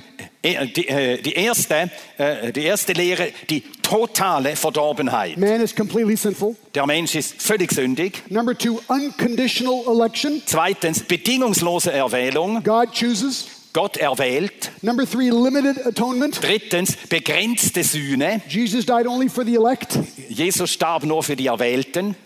[0.42, 5.36] Eh, Die, äh, die, erste, äh, die erste Lehre, die totale Verdorbenheit.
[5.38, 6.54] Man is completely sinful.
[6.74, 8.22] Der Mensch ist völlig sündig.
[8.28, 10.42] Number two, unconditional election.
[10.44, 12.62] Zweitens, bedingungslose Erwählung.
[12.62, 13.46] God chooses.
[13.72, 14.70] Gott erwählt.
[14.82, 16.42] Number three, limited atonement.
[16.42, 18.40] Drittens, begrenzte Sühne.
[18.48, 19.98] Jesus died only for the elect.
[20.28, 22.16] Jesus starb nur für die Erwählten.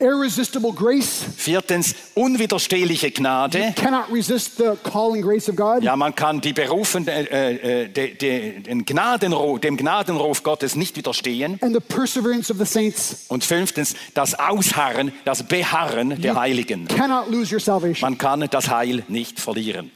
[0.00, 1.24] Irresistible grace.
[1.36, 3.74] Viertens, unwiderstehliche Gnade.
[3.76, 5.82] Cannot resist the calling grace of God.
[5.82, 10.96] Ja, man kann die Berufen, äh, äh, de, de, den Gnadenruf, dem Gnadenruf Gottes nicht
[10.96, 11.58] widerstehen.
[11.62, 13.26] And the perseverance of the saints.
[13.28, 16.88] Und fünftens, das Ausharren, das Beharren der Heiligen.
[16.88, 18.10] Cannot lose your salvation.
[18.10, 19.92] Man kann das Heil nicht verlieren.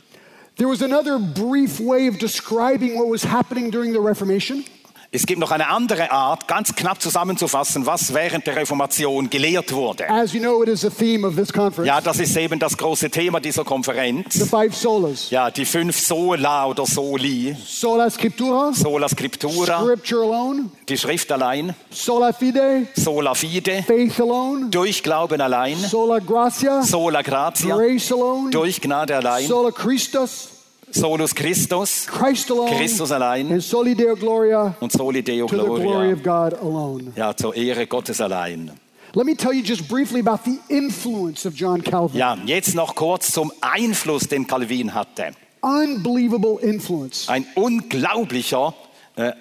[0.58, 4.64] There was another brief way of describing what was happening during the Reformation.
[5.10, 10.06] Es gibt noch eine andere Art, ganz knapp zusammenzufassen, was während der Reformation gelehrt wurde.
[10.10, 11.88] As you know, it is the theme of this conference.
[11.88, 14.36] Ja, das ist eben das große Thema dieser The Konferenz.
[14.50, 15.30] five solas.
[15.30, 17.56] Ja, die fünf Sola oder Soli.
[17.66, 21.74] Sola scriptura, Sola Scriptura, scripture alone, die Schrift allein.
[21.90, 25.78] sola fide, Sola Fide, faith alone, durch Glauben allein.
[25.78, 29.46] sola gratia, Sola Gratia, grace alone, durch Gnade allein.
[29.46, 30.48] sola Christus,
[30.90, 36.12] Solus Christus, Christ alone, Christus allein und Soli Deo to the glory Gloria.
[36.12, 37.12] of God alone.
[37.16, 38.70] Ja, zur Ehre Gottes allein.
[39.14, 42.18] Let me tell you just briefly about the influence of John Calvin.
[42.18, 45.32] Ja, jetzt noch kurz zum Einfluss, den Calvin hatte.
[45.62, 47.28] unbelievable influence.
[47.28, 48.87] Ein unglaublicher äh,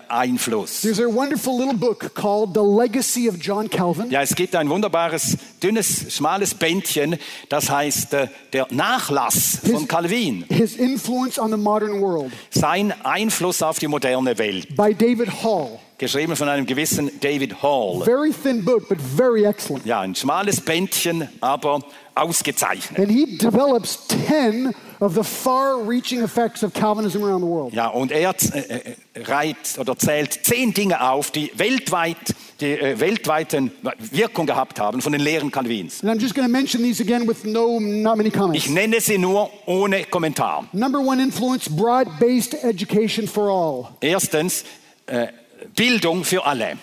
[0.10, 0.82] Einfluss.
[0.82, 4.10] There's a wonderful little book called The Legacy of John Calvin.
[4.10, 7.18] Ja, es gibt ein wunderbares, dünnes, schmales Bändchen,
[7.50, 10.46] das heißt äh, der Nachlass von Calvin.
[10.50, 14.76] His influence on the modern world Sein Einfluss auf die moderne Welt.
[14.76, 15.80] by David Hall.
[16.00, 18.04] Geschrieben von einem gewissen David Hall.
[18.04, 19.84] Very thin book, but very excellent.
[19.84, 21.80] Ja, ein schmales Bändchen, aber
[22.14, 23.00] ausgezeichnet.
[23.00, 27.74] And he develops 10 of the far reaching effects of Calvinism around the world.
[27.74, 33.00] Ja, und er äh, äh, reiht oder zählt zehn Dinge auf, die weltweit, die äh,
[33.00, 33.72] weltweiten
[34.12, 36.04] Wirkung gehabt haben von den Lehren Calvins.
[36.04, 38.64] And I'm just going to mention these again with no, not many comments.
[38.64, 40.68] Ich nenne sie nur ohne Kommentar.
[40.74, 43.96] Number one influence broad based education for all.
[44.00, 44.64] Erstens,
[45.08, 45.30] äh,
[45.76, 46.78] Bildung für alle.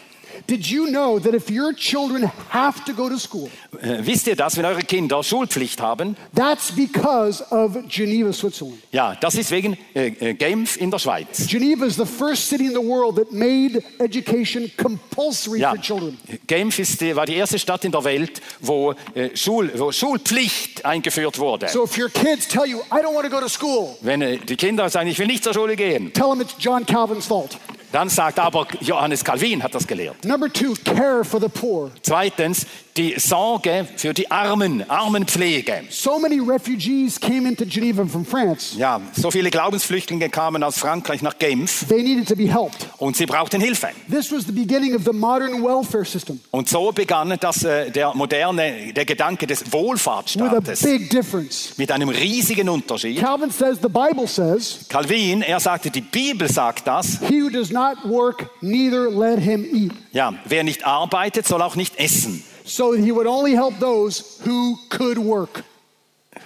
[0.49, 3.49] Did you know that if your children have to go to school,
[3.80, 6.16] Äh, wisst ihr das, wenn eure Kinder Schulpflicht haben?
[6.35, 8.78] that's because of Geneva, Switzerland?
[8.91, 11.47] Ja, das ist wegen äh, äh, Genf in der Schweiz.
[11.47, 16.18] Geneva is the first city in the world that made education compulsory Ja, for children.
[16.49, 20.85] Genf ist die, war die erste Stadt in der Welt, wo, äh, Schul, wo Schulpflicht
[20.85, 21.68] eingeführt wurde.
[21.68, 24.39] So if your kids tell you, I don't want to go to school, Wenn äh,
[24.39, 27.57] die Kinder sagen, ich will nicht zur Schule gehen, tell them it's John Calvin's fault.
[27.95, 30.24] Dann sagt aber Johannes Calvin hat das gelehrt.
[30.24, 31.92] Number two, care for the poor.
[32.03, 32.66] Zweitens,
[32.97, 35.82] die Sorge für die Armen, Armenpflege.
[35.90, 38.78] So many refugees came into Geneva from France.
[38.78, 42.86] Ja, so viele Glaubensflüchtlinge kamen aus Frankreich nach Genf They needed to be helped.
[42.99, 43.88] und sie brauchten Hilfe.
[44.09, 48.14] This was the beginning of the modern welfare system Und so begann das, äh, der
[48.14, 51.74] moderne, der Gedanke des with a Wohlfahrtsstaates big difference.
[51.76, 53.18] mit einem riesigen Unterschied.
[53.18, 57.18] Calvin says, the Bible says, Calvin, er sagte, die Bibel sagt das.
[57.28, 59.92] he who does not work, neither let him eat.
[60.12, 62.45] Ja, wer nicht arbeitet, soll auch nicht essen.
[62.64, 65.62] So he would only help those who could work.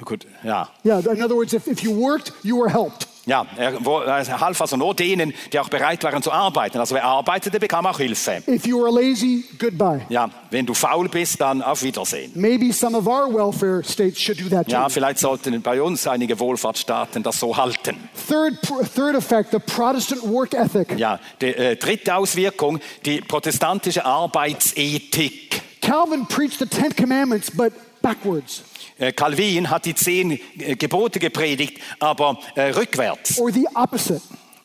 [0.04, 0.68] Gut, ja.
[0.84, 3.06] Yeah, in other words, if, if you worked, you were helped.
[3.28, 6.78] Ja, er, er half also nur denen, die auch bereit waren zu arbeiten.
[6.78, 8.42] Also wer arbeitete, bekam auch Hilfe.
[8.46, 10.00] If you were lazy, goodbye.
[10.08, 12.32] Ja, wenn du faul bist, dann auf Wiedersehen.
[12.34, 14.72] Maybe some of our welfare states should do that too.
[14.72, 18.08] Ja, vielleicht sollten bei uns einige Wohlfahrtsstaaten das so halten.
[18.28, 18.54] Third,
[18.94, 20.98] third effect, the Protestant work ethic.
[20.98, 25.47] Ja, die äh, dritte Auswirkung, die protestantische Arbeitsethik.
[25.89, 27.72] Calvin preached the Ten Commandments, but
[28.03, 28.62] backwards,
[29.01, 34.20] Äh, Calvin hat die zehn äh, Gebote gepredigt, aber äh, rückwärts or the opposite.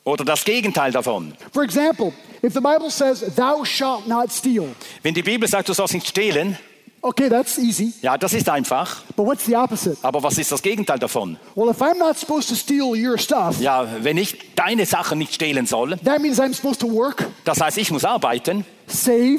[0.05, 1.33] oder das Gegenteil davon.
[1.53, 2.11] For example,
[2.43, 4.69] if the Bible says, Thou shalt not steal,
[5.03, 6.57] Wenn die Bibel sagt, du sollst nicht stehlen,
[7.03, 9.03] okay, that's easy, ja, das ist einfach.
[9.15, 9.97] but what's the opposite?
[10.01, 11.37] Aber was ist das Gegenteil davon?
[11.55, 15.35] Well, if I'm not supposed to steal your stuff, Ja, wenn ich deine Sachen nicht
[15.35, 19.37] stehlen soll, that means I'm supposed to work, das heißt, ich muss arbeiten, save,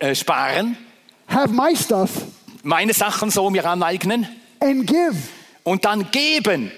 [0.00, 0.76] äh, äh, sparen,
[1.28, 2.10] have my stuff,
[2.62, 4.26] meine Sachen so mir aneignen
[4.60, 5.16] and give.
[5.64, 6.70] und dann geben.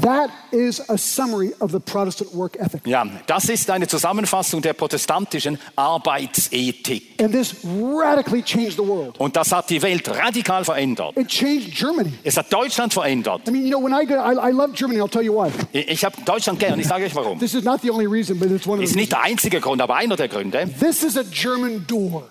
[0.00, 2.86] That is a summary of the Protestant work ethic.
[2.86, 7.20] Ja, das ist eine Zusammenfassung der protestantischen Arbeitsethik.
[7.20, 9.18] And this radically changed the world.
[9.20, 11.14] Und das hat die Welt radikal verändert.
[11.18, 12.14] It changed Germany.
[12.22, 13.46] Es hat Deutschland verändert.
[13.46, 15.50] I mean, you know, when I go, I, I love Germany, I'll tell you why.
[15.72, 17.38] Ich habe Deutschland gern, ich sage euch warum.
[17.38, 19.60] This is not the only reason, but it's one of Ist the nicht der einzige
[19.60, 20.66] Grund, aber einer der Gründe.
[20.80, 22.22] This is a German door.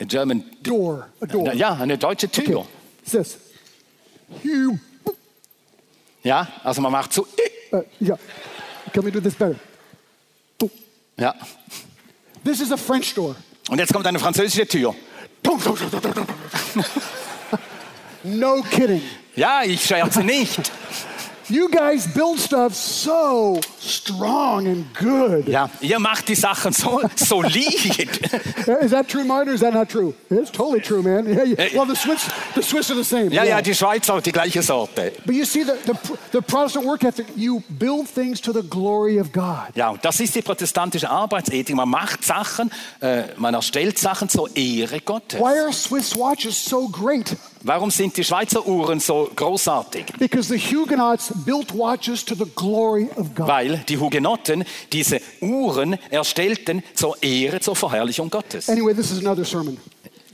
[0.00, 1.08] A German, Door.
[1.22, 1.52] A door.
[1.54, 2.64] ja, eine deutsche Tür.
[3.02, 3.36] It's this.
[4.42, 4.78] You,
[6.22, 7.26] Ja, also man macht so.
[7.72, 8.18] uh, yeah.
[8.92, 9.56] Can we do this better?
[11.16, 11.34] Ja.
[12.44, 13.34] This is a French door.
[13.70, 14.94] Und jetzt kommt eine französische Tür.
[18.24, 19.02] No kidding.
[19.36, 20.70] Ja, ich scherze nicht.
[21.50, 25.48] You guys build stuff so strong and good.
[25.48, 27.56] Ja, ihr macht die Sachen so solid.
[28.82, 30.12] Is that true, Martin, or is that not true?
[30.28, 31.26] It's totally true, man.
[31.26, 31.68] Yeah, yeah.
[31.74, 33.30] Well, the Swiss, the Swiss are the same.
[33.30, 33.56] Ja, yeah.
[33.56, 35.12] ja, die Schweizer die gleiche Sorte.
[35.24, 39.18] But you see, the, the, the Protestant work ethic, you build things to the glory
[39.18, 39.74] of God.
[39.74, 41.74] Ja, und das ist die protestantische Arbeitsethik.
[41.74, 42.70] Man macht Sachen,
[43.00, 45.40] äh, man erstellt Sachen zur Ehre Gottes.
[45.40, 47.34] Why are Swiss watches so great?
[47.62, 50.06] Warum sind die Schweizer Uhren so großartig?
[50.18, 53.48] Because the Huguenots built watches to the glory of God.
[53.48, 58.68] Weil die Hugenotten diese Uhren erstellten zur Ehre, zur Verherrlichung Gottes.
[58.68, 59.78] Anyway, this is another sermon.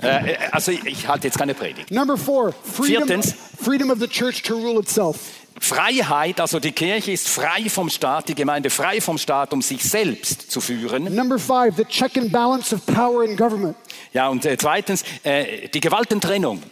[0.02, 1.90] Äh, äh, also ich, ich halte jetzt keine Predigt.
[1.90, 3.34] Number four, freedom, Viertens.
[3.62, 5.16] freedom of the church to rule itself.
[5.60, 9.82] Freiheit, also die Kirche ist frei vom Staat, die Gemeinde frei vom Staat, um sich
[9.84, 11.14] selbst zu führen.
[11.14, 13.76] Number five, the check and balance of power in government.
[14.12, 16.62] Ja, und äh, zweitens äh, die Gewaltentrennung.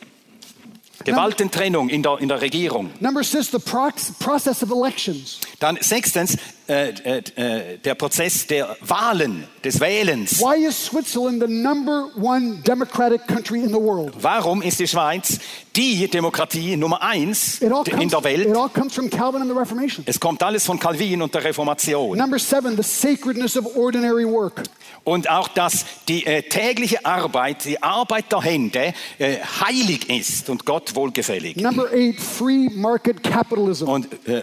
[1.05, 2.90] Gewaltentrennung in der, in der Regierung.
[3.00, 5.38] Number six, the process of elections.
[5.59, 6.36] Dann sechstens
[6.68, 10.38] äh, äh, äh, der Prozess der Wahlen, des Wählens.
[10.40, 14.14] Why is Switzerland the number one democratic country in the world?
[14.20, 15.40] Warum ist die Schweiz
[15.74, 18.56] die Demokratie Nummer eins in comes, der it Welt?
[18.56, 20.04] all comes from Calvin and the Reformation.
[20.06, 22.16] Es kommt alles von Calvin und der Reformation.
[22.16, 24.62] Number seven, the sacredness of ordinary work.
[25.04, 30.64] Und auch, dass die äh, tägliche Arbeit, die Arbeit der Hände äh, heilig ist und
[30.64, 31.56] Gott wohlgefällig.
[31.56, 33.88] Number eight, free market capitalism.
[33.88, 34.42] Und äh,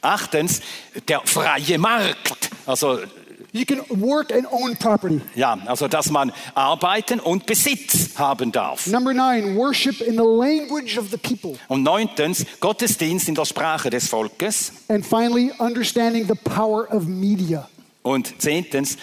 [0.00, 0.60] achtens,
[1.08, 2.50] der freie Markt.
[2.66, 2.98] Also,
[3.52, 5.20] You can work and own property.
[5.34, 8.86] ja, also, dass man arbeiten und Besitz haben darf.
[8.86, 11.54] Number nine, worship in the language of the people.
[11.68, 14.72] Und neuntens, Gottesdienst in der Sprache des Volkes.
[14.88, 17.66] And finally, understanding the power of media.
[18.02, 18.98] Und zehntens,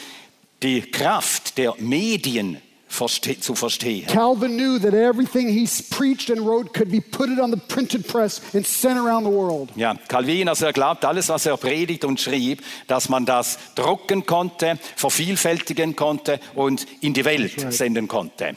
[0.62, 2.62] die Kraft der Medien
[2.94, 4.06] verste zu verstehen.
[4.08, 8.42] Calvin knew that everything he preached and wrote could be put on the printed press
[8.54, 9.70] and sent around the world.
[9.76, 14.26] Ja, Calvin, also er glaubt, alles, was er predigt und schrieb, dass man das drucken
[14.26, 18.56] konnte, vervielfältigen konnte und in die Welt senden konnte.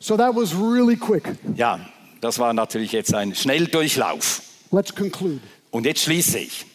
[0.00, 1.36] So that was really quick.
[1.56, 1.80] Ja,
[2.20, 4.42] das war natürlich jetzt ein Schnelldurchlauf.
[4.70, 5.40] Let's conclude.
[5.70, 6.66] Und jetzt schließe ich.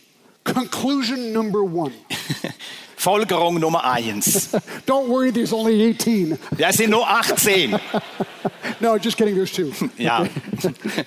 [0.44, 1.94] Conclusion number one.
[2.98, 4.52] Folgerung Nummer eins.
[4.86, 6.38] Don't worry, there's only 18.
[6.58, 7.80] Wir sind nur 18.
[8.82, 9.74] No, just kidding, there's two.
[9.98, 10.26] Ja,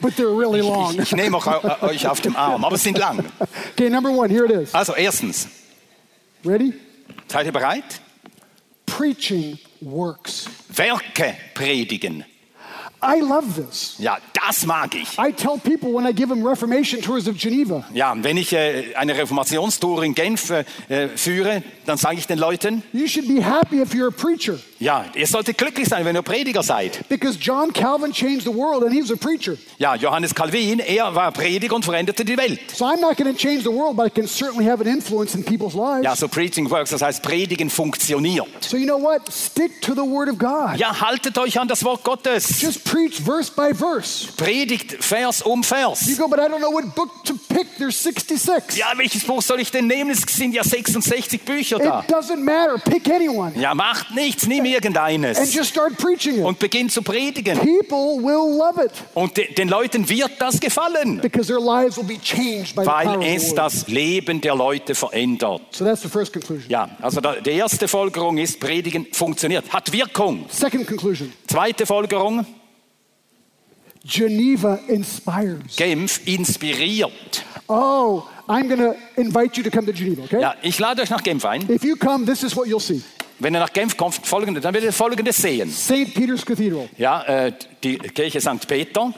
[0.01, 0.99] But they're really long.
[1.01, 3.24] ich nehme euch auf dem Arm, aber es sind lang.
[3.72, 4.74] Okay, number one, here it is.
[4.74, 5.49] Also erstens,
[6.45, 6.74] Ready?
[7.28, 8.01] seid ihr bereit?
[8.85, 10.47] Preaching works.
[10.68, 12.24] Werke predigen.
[13.03, 13.96] I love this.
[13.98, 15.18] Ja, das mag ich.
[15.18, 18.94] I tell people when I give them Reformation tours of Geneva, Ja, wenn ich äh,
[18.94, 23.80] eine Reformationstour in Genf äh, führe, dann sage ich den Leuten, you should be happy
[23.80, 24.59] if you're a preacher.
[24.78, 27.09] ja, ihr solltet glücklich sein, wenn ihr Prediger seid.
[27.09, 29.57] Because John Calvin changed the world and he was a preacher.
[29.78, 32.61] Ja, Johannes Calvin, er war Prediger und veränderte die Welt.
[32.72, 35.34] So I'm not going to change the world, but I can certainly have an influence
[35.34, 36.05] in people's lives.
[36.05, 38.46] Ja, so Preaching works, das heißt, Predigen funktioniert.
[38.61, 39.22] So you know what?
[39.32, 40.78] Stick to the Word of God.
[40.78, 42.61] Ja, haltet euch an das Wort Gottes.
[42.61, 44.28] Just preach verse by verse.
[44.36, 46.18] Predigt Vers um You Vers.
[46.18, 47.66] go, but I don't know what book to pick.
[47.78, 48.76] There's 66.
[48.76, 50.11] Ja, welches Buch soll ich denn nehmen?
[50.11, 52.01] Es sind ja 66 Bücher da.
[52.01, 52.78] It doesn't matter.
[52.78, 56.45] Pick anyone Ja, macht nichts, nimm and irgendeines just start preaching it.
[56.45, 57.59] und beginn zu predigen.
[57.59, 62.05] People will love it Und de den Leuten wird das gefallen, because their lives will
[62.05, 65.62] be changed by the power weil es das Leben der Leute verändert.
[65.70, 66.68] So that's the first conclusion.
[66.68, 70.45] Ja, also da, die erste Folgerung ist, Predigen funktioniert, hat Wirkung.
[70.51, 72.45] Second conclusion Zweite Folgerung,
[74.05, 75.76] Geneva inspires.
[75.76, 77.44] Genf inspiriert.
[77.68, 80.40] Oh, I'm going to invite you to come to Geneva, okay?
[80.40, 81.68] Ja, ich lade euch nach Genf ein.
[81.70, 83.03] If you come, this is what you'll see
[83.38, 85.70] Wenn ihr nach Genf kommt, folgende, dann werdet ihr Folgendes sehen.
[85.70, 86.14] St.
[86.14, 86.88] Peter's Cathedral.
[86.98, 88.66] Ja, äh, die Kirche St.
[88.66, 89.12] Peter,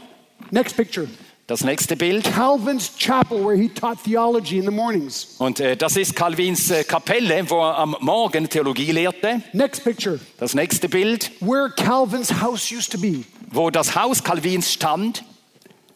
[0.50, 1.08] Next picture
[1.46, 2.24] das nächste Bild.
[2.24, 5.36] Calvin's chapel, where he taught theology in the mornings.
[5.38, 9.42] Und äh, das ist Calvins äh, Kapelle, wo er am Morgen Theologie lehrte.
[9.52, 13.24] Next picture Das nächste Bild, where Calvin's house used to be.
[13.54, 15.24] Wo das Haus Calvins stand.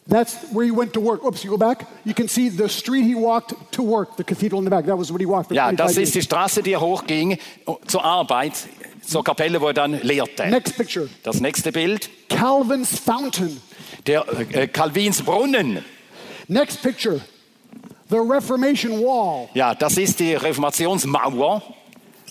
[0.09, 1.23] That's where he went to work.
[1.23, 1.85] Oops, you go back.
[2.03, 4.85] You can see the street he walked to work, the cathedral in the back.
[4.87, 7.33] That was what he walked for Ja, 25 das ist die Straße, die er hochging
[7.33, 7.37] äh,
[7.85, 8.53] zur Arbeit,
[9.05, 10.47] zur Kapelle, wo er dann lehrte.
[10.47, 13.61] Next picture Das nächste Bild, Calvin's fountain.
[14.07, 15.85] der äh, Calvins Brunnen.
[16.47, 17.21] Next picture
[18.09, 19.47] the Reformation wall.
[19.53, 21.61] Ja, das ist die Reformationsmauer.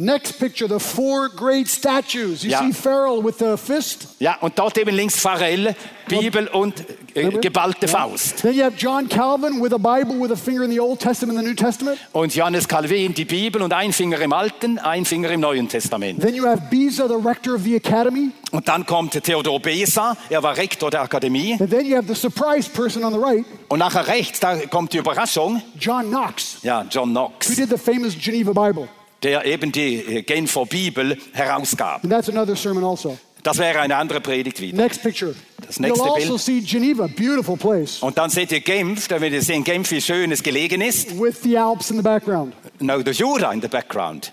[0.00, 2.42] Next picture the four great statues.
[2.42, 2.60] You Ja.
[2.60, 4.08] see Farrell with the fist.
[4.20, 5.74] Ja, und dort eben links Pharrell,
[6.08, 6.84] Bibel und
[7.14, 8.42] äh, geballte Faust.
[8.42, 11.38] Then you have John Calvin with a Bible with a finger in the Old Testament
[11.38, 11.98] and the New Testament.
[12.12, 16.20] Und Johannes Calvin, die Bibel und ein Finger im Alten, ein Finger im Neuen Testament.
[16.20, 18.30] Then you have Beza, the rector of the academy.
[18.52, 21.56] Und dann kommt Theodor Besa, er war Rektor der Akademie.
[21.60, 24.92] And then you have the surprise person on the right, Und nachher rechts, da kommt
[24.92, 28.88] die Überraschung, John Knox, ja, John who Knox, did the famous Geneva Bible.
[29.22, 32.02] Der eben die äh, Genfer Bibel herausgab.
[32.04, 33.18] And that's another sermon also.
[33.42, 34.76] Das wäre eine andere Predigt wieder.
[34.76, 35.34] Next picture.
[35.66, 36.40] Das nächste You'll also Bild.
[36.40, 40.00] see Geneva, beautiful place, Und dann seht ihr Genf, da werdet ihr sehen, Genf, wie
[40.00, 41.18] schön es gelegen ist.
[41.20, 42.52] with the Alps in the background.
[42.80, 44.32] No, the Jura in the background.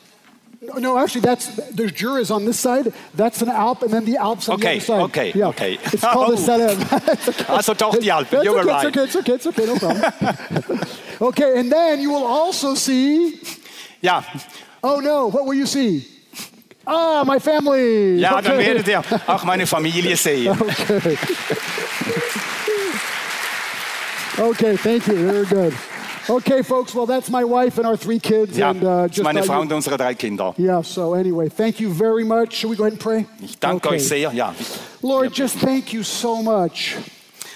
[0.79, 2.91] No, actually, that's there's Juras on this side.
[3.15, 5.01] That's an Alp, and then the Alps on Okay, the other side.
[5.03, 5.49] okay, yeah.
[5.49, 5.77] okay.
[5.93, 6.45] It's called the Oh.
[6.45, 6.77] Salem.
[7.11, 7.45] It's okay.
[7.47, 8.85] Also doch die Alpen, you were okay, right.
[8.95, 10.79] It's okay, it's okay, it's okay, no problem.
[11.21, 13.39] okay, and then you will also see.
[14.01, 14.23] Ja,
[14.87, 16.05] Oh no, what will you see?
[16.85, 18.19] Ah, my family.
[18.19, 18.67] ja dann okay.
[18.67, 20.51] werdet ihr auch meine Familie sehen.
[20.51, 21.17] Okay.
[24.37, 25.15] okay, thank you.
[25.15, 25.73] Very good.
[26.29, 26.93] Okay, folks.
[26.93, 29.73] Well, that's my wife and our three kids, Ja, and uh, just meine Frau und
[29.73, 30.53] unsere drei Kinder.
[30.59, 30.83] Yeah.
[30.83, 32.53] So anyway, thank you very much.
[32.53, 33.25] Should we go ahead and pray?
[33.41, 33.95] Ich danke Okay.
[33.95, 34.31] euch sehr.
[34.33, 34.53] Ja,
[35.01, 36.95] Lord, just thank you so much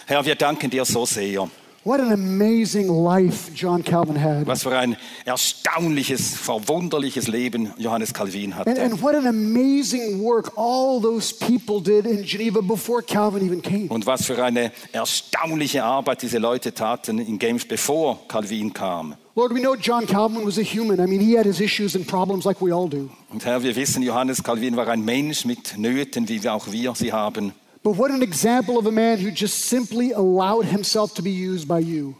[0.07, 1.47] Herr, wir danken dir so sehr.
[1.85, 4.45] What an amazing life John Calvin had.
[4.45, 8.81] Was für ein erstaunliches, verwunderliches Leben Johannes Calvin And, hatte.
[8.81, 13.87] and what an amazing work all those people did in Geneva before Calvin even came.
[13.89, 19.15] Und was für eine erstaunliche Arbeit diese Leute taten in Genf, bevor Calvin kam.
[19.35, 20.99] Lord, we know John Calvin was a human.
[20.99, 23.09] I mean, he had his issues and problems like we all do.
[23.31, 26.93] Und Herr, wir wissen, Johannes Calvin war ein Mensch mit Nöten, wie wir auch wir
[26.95, 27.53] sie haben.
[27.89, 31.67] But what an example of a man who just simply allowed himself to be used
[31.67, 32.13] by you.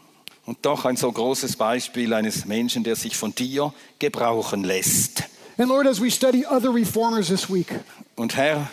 [0.47, 5.25] Und doch ein so großes Beispiel eines Menschen, der sich von dir gebrauchen lässt.
[5.59, 7.67] And Lord, as we study other reformers this week,
[8.15, 8.67] Und Herr,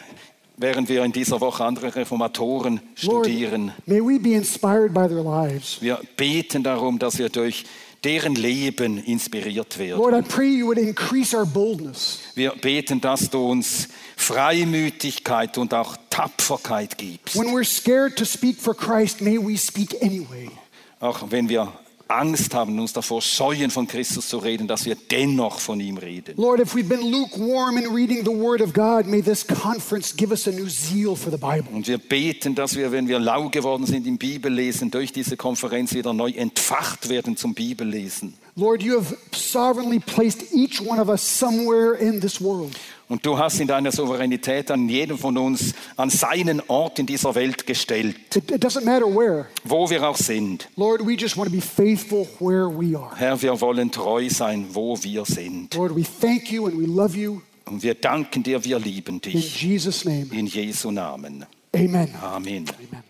[0.56, 5.22] während wir in dieser Woche andere Reformatoren Lord, studieren, may we be inspired by their
[5.22, 5.76] lives.
[5.82, 7.66] wir beten darum, dass wir durch
[8.04, 9.98] deren Leben inspiriert werden.
[9.98, 12.20] Lord, I pray you would increase our boldness.
[12.34, 17.36] Wir beten, dass du uns Freimütigkeit und auch Tapferkeit gibst.
[17.36, 20.50] When we're scared to speak for Christ, may we speak anyway.
[20.98, 21.72] Auch wenn wir
[22.08, 26.34] Angst haben, uns davor scheuen, von Christus zu reden, dass wir dennoch von ihm reden.
[26.36, 30.30] Lord, if we've been lukewarm in reading the Word of God, may this conference give
[30.30, 31.66] us a new zeal for the Bible.
[31.72, 35.94] Und wir beten, dass wir, wenn wir lau geworden sind im Bibellesen, durch diese Konferenz
[35.94, 38.34] wieder neu entfacht werden zum Bibellesen.
[38.54, 42.76] Lord, you have sovereignly placed each one of us somewhere in this world.
[43.08, 47.34] Und du hast in deiner Souveränität an jedem von uns an seinen Ort in dieser
[47.36, 49.46] Welt gestellt, It, doesn't matter where.
[49.64, 50.68] wo wir auch sind.
[50.76, 53.14] Lord, we just want to be faithful where we are.
[53.16, 55.74] Herr, wir wollen treu sein, wo wir sind.
[55.74, 57.40] Lord, we thank you and we love you.
[57.66, 59.62] Und wir danken dir, wir lieben In dich.
[59.62, 61.46] Jesus' name, In Jesu Namen.
[61.72, 62.12] amen.
[62.22, 62.64] Amen.
[62.72, 63.06] Amen.